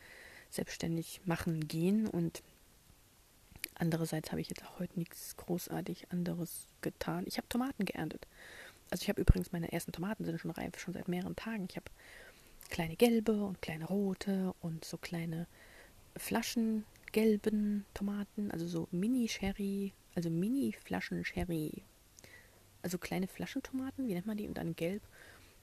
selbstständig 0.49 1.21
machen 1.25 1.67
gehen. 1.67 2.07
Und 2.07 2.43
andererseits 3.75 4.31
habe 4.31 4.41
ich 4.41 4.49
jetzt 4.49 4.63
auch 4.65 4.79
heute 4.79 4.99
nichts 4.99 5.35
großartig 5.37 6.11
anderes 6.11 6.67
getan. 6.81 7.23
Ich 7.27 7.37
habe 7.37 7.49
Tomaten 7.49 7.85
geerntet. 7.85 8.27
Also 8.89 9.03
ich 9.03 9.09
habe 9.09 9.21
übrigens 9.21 9.51
meine 9.51 9.71
ersten 9.71 9.91
Tomaten 9.91 10.25
sind 10.25 10.39
schon 10.39 10.51
reif, 10.51 10.77
schon 10.77 10.93
seit 10.93 11.07
mehreren 11.07 11.35
Tagen. 11.35 11.65
Ich 11.69 11.77
habe 11.77 11.89
kleine 12.73 12.95
gelbe 12.95 13.43
und 13.43 13.61
kleine 13.61 13.85
rote 13.85 14.53
und 14.59 14.83
so 14.83 14.97
kleine 14.97 15.47
Flaschen 16.17 16.85
gelben 17.11 17.85
Tomaten, 17.93 18.49
also 18.49 18.67
so 18.67 18.87
Mini-Sherry, 18.91 19.93
also 20.15 20.31
Mini-Flaschen-Sherry. 20.31 21.83
Also 22.81 22.97
kleine 22.97 23.27
Flaschentomaten, 23.27 24.07
wie 24.07 24.15
nennt 24.15 24.25
man 24.25 24.37
die? 24.37 24.47
Und 24.47 24.57
dann 24.57 24.75
gelb. 24.75 25.03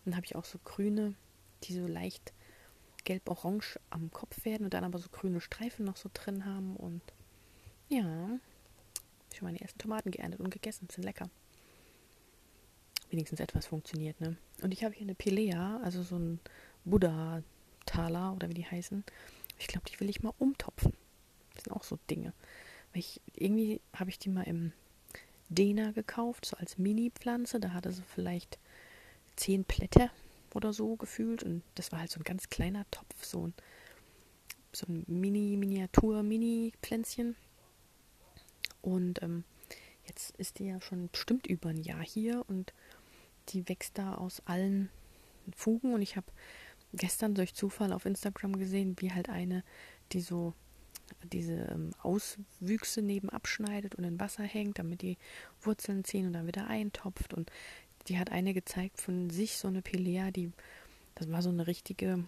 dann 0.04 0.14
habe 0.14 0.24
ich 0.24 0.36
auch 0.36 0.44
so 0.44 0.58
grüne, 0.64 1.14
die 1.64 1.74
so 1.74 1.86
leicht 1.86 2.32
gelb-orange 3.04 3.80
am 3.90 4.12
Kopf 4.12 4.44
werden 4.44 4.64
und 4.64 4.72
dann 4.72 4.84
aber 4.84 5.00
so 5.00 5.08
grüne 5.11 5.40
Streifen 5.40 5.84
noch 5.84 5.96
so 5.96 6.08
drin 6.14 6.46
haben. 6.46 6.76
Und 6.76 7.02
ja, 7.88 8.38
schon 9.34 9.46
meine 9.46 9.61
ersten 9.61 9.80
Tomaten 9.80 10.12
geerntet 10.12 10.40
und 10.40 10.50
gegessen. 10.50 10.88
Sind 10.88 11.04
lecker. 11.04 11.28
Wenigstens 13.11 13.40
etwas 13.40 13.66
funktioniert, 13.66 14.20
ne? 14.20 14.36
Und 14.62 14.72
ich 14.72 14.84
habe 14.84 14.94
hier 14.94 15.02
eine 15.02 15.16
Pilea, 15.16 15.80
also 15.82 16.04
so 16.04 16.16
ein 16.16 16.38
Buddha-Taler 16.85 18.35
oder 18.35 18.49
wie 18.49 18.55
die 18.55 18.66
heißen. 18.66 19.05
Ich 19.59 19.66
glaube, 19.66 19.91
die 19.91 19.99
will 20.01 20.09
ich 20.09 20.22
mal 20.22 20.33
umtopfen. 20.39 20.95
Das 21.55 21.64
sind 21.64 21.72
auch 21.72 21.85
so 21.85 21.99
Dinge. 22.09 22.33
Ich, 22.93 23.20
irgendwie 23.35 23.81
habe 23.95 24.11
ich 24.11 24.18
die 24.18 24.31
mal 24.31 24.45
im 24.45 24.72
Dena 25.49 25.93
gekauft, 25.93 26.47
so 26.47 26.57
als 26.57 26.78
Mini-Pflanze. 26.78 27.61
Da 27.61 27.72
hatte 27.72 27.93
sie 27.93 28.03
vielleicht 28.03 28.59
zehn 29.37 29.64
Blätter 29.64 30.11
oder 30.55 30.72
so 30.72 30.97
gefühlt. 30.97 31.43
Und 31.43 31.62
das 31.74 31.93
war 31.93 32.01
halt 32.01 32.11
so 32.11 32.20
ein 32.20 32.24
ganz 32.24 32.49
kleiner 32.49 32.87
Topf, 32.91 33.24
so 33.24 33.49
ein, 33.49 33.55
so 34.72 34.87
ein 34.89 35.05
Mini-Miniatur-Mini-Pflänzchen. 35.07 37.37
Und 38.83 39.22
ähm, 39.22 39.45
jetzt 40.07 40.35
ist 40.37 40.59
die 40.59 40.66
ja 40.66 40.81
schon 40.81 41.11
bestimmt 41.11 41.47
über 41.47 41.68
ein 41.68 41.83
Jahr 41.83 42.03
hier 42.03 42.45
und 42.49 42.72
die 43.51 43.68
wächst 43.68 43.99
da 43.99 44.14
aus 44.14 44.43
allen 44.47 44.89
Fugen. 45.55 45.95
Und 45.95 46.03
ich 46.03 46.16
habe 46.16 46.26
gestern 46.93 47.34
durch 47.34 47.55
Zufall 47.55 47.93
auf 47.93 48.07
Instagram 48.07 48.59
gesehen, 48.59 48.97
wie 48.99 49.12
halt 49.12 49.28
eine, 49.28 49.64
die 50.12 50.20
so 50.20 50.55
diese 51.24 51.55
ähm, 51.72 51.91
Auswüchse 52.03 53.03
neben 53.03 53.30
abschneidet 53.30 53.95
und 53.95 54.05
in 54.05 54.20
Wasser 54.20 54.45
hängt, 54.45 54.78
damit 54.78 55.03
die 55.03 55.18
Wurzeln 55.61 56.05
ziehen 56.05 56.26
und 56.26 56.32
dann 56.32 56.47
wieder 56.47 56.66
eintopft. 56.66 57.34
Und 57.34 57.51
die 58.09 58.18
hat 58.18 58.30
eine 58.30 58.55
gezeigt 58.55 59.01
von 59.01 59.30
sich, 59.30 59.57
so 59.57 59.68
eine 59.68 59.82
Pilea, 59.82 60.30
die, 60.30 60.53
das 61.14 61.30
war 61.30 61.43
so 61.43 61.51
eine 61.51 61.66
richtige, 61.66 62.24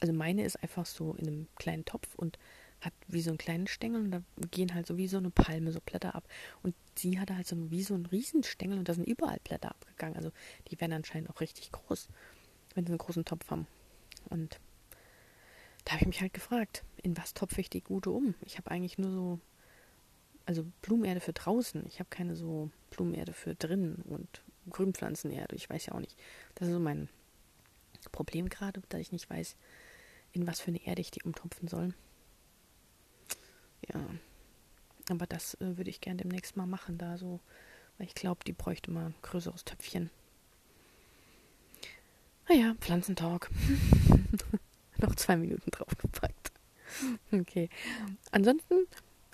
also 0.00 0.12
meine 0.12 0.44
ist 0.44 0.62
einfach 0.62 0.86
so 0.86 1.14
in 1.14 1.26
einem 1.26 1.48
kleinen 1.56 1.84
Topf 1.84 2.14
und 2.16 2.38
hat 2.80 2.92
wie 3.08 3.22
so 3.22 3.30
einen 3.30 3.38
kleinen 3.38 3.66
Stängel 3.66 4.02
und 4.02 4.10
da 4.10 4.22
gehen 4.50 4.74
halt 4.74 4.86
so 4.86 4.98
wie 4.98 5.08
so 5.08 5.16
eine 5.16 5.30
Palme 5.30 5.72
so 5.72 5.80
Blätter 5.80 6.14
ab. 6.14 6.28
Und 6.62 6.74
sie 6.94 7.18
hatte 7.18 7.34
halt 7.34 7.46
so 7.46 7.70
wie 7.70 7.82
so 7.82 7.94
einen 7.94 8.06
Riesenstängel 8.06 8.78
und 8.78 8.88
da 8.88 8.94
sind 8.94 9.08
überall 9.08 9.38
Blätter 9.42 9.70
abgegangen. 9.70 10.16
Also 10.16 10.30
die 10.70 10.78
werden 10.80 10.92
anscheinend 10.92 11.30
auch 11.30 11.40
richtig 11.40 11.72
groß, 11.72 12.08
wenn 12.76 12.86
sie 12.86 12.92
einen 12.92 12.98
großen 12.98 13.24
Topf 13.24 13.50
haben. 13.50 13.66
Und 14.28 14.60
da 15.84 15.92
habe 15.92 16.02
ich 16.02 16.06
mich 16.08 16.20
halt 16.20 16.34
gefragt, 16.34 16.84
in 17.02 17.16
was 17.16 17.34
topfe 17.34 17.60
ich 17.60 17.70
die 17.70 17.82
Gute 17.82 18.10
um? 18.10 18.34
Ich 18.42 18.58
habe 18.58 18.70
eigentlich 18.70 18.98
nur 18.98 19.10
so, 19.10 19.40
also 20.44 20.64
Blumenerde 20.82 21.20
für 21.20 21.32
draußen. 21.32 21.84
Ich 21.86 21.98
habe 21.98 22.10
keine 22.10 22.36
so 22.36 22.70
Blumenerde 22.90 23.32
für 23.32 23.54
drinnen 23.54 24.02
und 24.02 24.42
Grünpflanzenerde. 24.70 25.56
Ich 25.56 25.68
weiß 25.68 25.86
ja 25.86 25.94
auch 25.94 26.00
nicht. 26.00 26.18
Das 26.54 26.68
ist 26.68 26.74
so 26.74 26.80
mein 26.80 27.08
Problem 28.12 28.48
gerade, 28.48 28.82
dass 28.88 29.00
ich 29.00 29.12
nicht 29.12 29.28
weiß, 29.30 29.56
in 30.32 30.46
was 30.46 30.60
für 30.60 30.68
eine 30.68 30.84
Erde 30.84 31.00
ich 31.00 31.10
die 31.10 31.22
umtopfen 31.22 31.68
soll. 31.68 31.94
Ja. 33.88 34.00
Aber 35.08 35.26
das 35.26 35.54
äh, 35.54 35.76
würde 35.76 35.90
ich 35.90 36.00
gerne 36.00 36.22
demnächst 36.22 36.56
mal 36.56 36.66
machen, 36.66 36.98
da 36.98 37.16
so, 37.16 37.40
weil 37.96 38.08
ich 38.08 38.14
glaube, 38.14 38.40
die 38.44 38.52
bräuchte 38.52 38.90
mal 38.90 39.06
ein 39.06 39.14
größeres 39.22 39.64
Töpfchen. 39.64 40.10
Naja, 42.48 42.74
Pflanzentalk. 42.80 43.50
Noch 44.98 45.14
zwei 45.16 45.36
Minuten 45.36 45.70
draufgepackt. 45.70 46.52
Okay. 47.32 47.68
Ansonsten, 48.30 48.86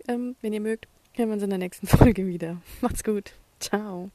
ähm, 0.08 0.36
wenn 0.40 0.52
ihr 0.52 0.60
mögt, 0.60 0.88
hören 1.14 1.28
wir 1.28 1.34
uns 1.34 1.42
in 1.42 1.50
der 1.50 1.58
nächsten 1.58 1.86
Folge 1.98 2.26
wieder. 2.26 2.60
Macht's 2.80 3.04
gut. 3.04 3.32
Ciao. 3.60 4.10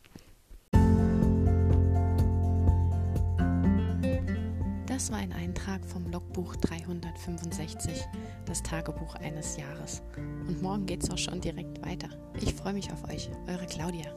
Das 4.88 5.12
war 5.12 5.20
ein 5.20 5.32
Eintrag 5.32 5.86
vom 5.86 6.12
Logbuch 6.12 6.56
365, 6.56 8.04
das 8.46 8.64
Tagebuch 8.64 9.14
eines 9.16 9.56
Jahres. 9.56 10.02
Und 10.48 10.62
morgen 10.62 10.88
geht's 10.88 11.10
auch 11.12 11.18
schon 11.20 11.40
direkt 11.40 11.86
weiter. 11.86 12.10
Ich 12.42 12.54
freue 12.56 12.74
mich 12.74 12.92
auf 12.92 13.08
euch, 13.08 13.30
eure 13.48 13.68
Claudia. 13.68 14.12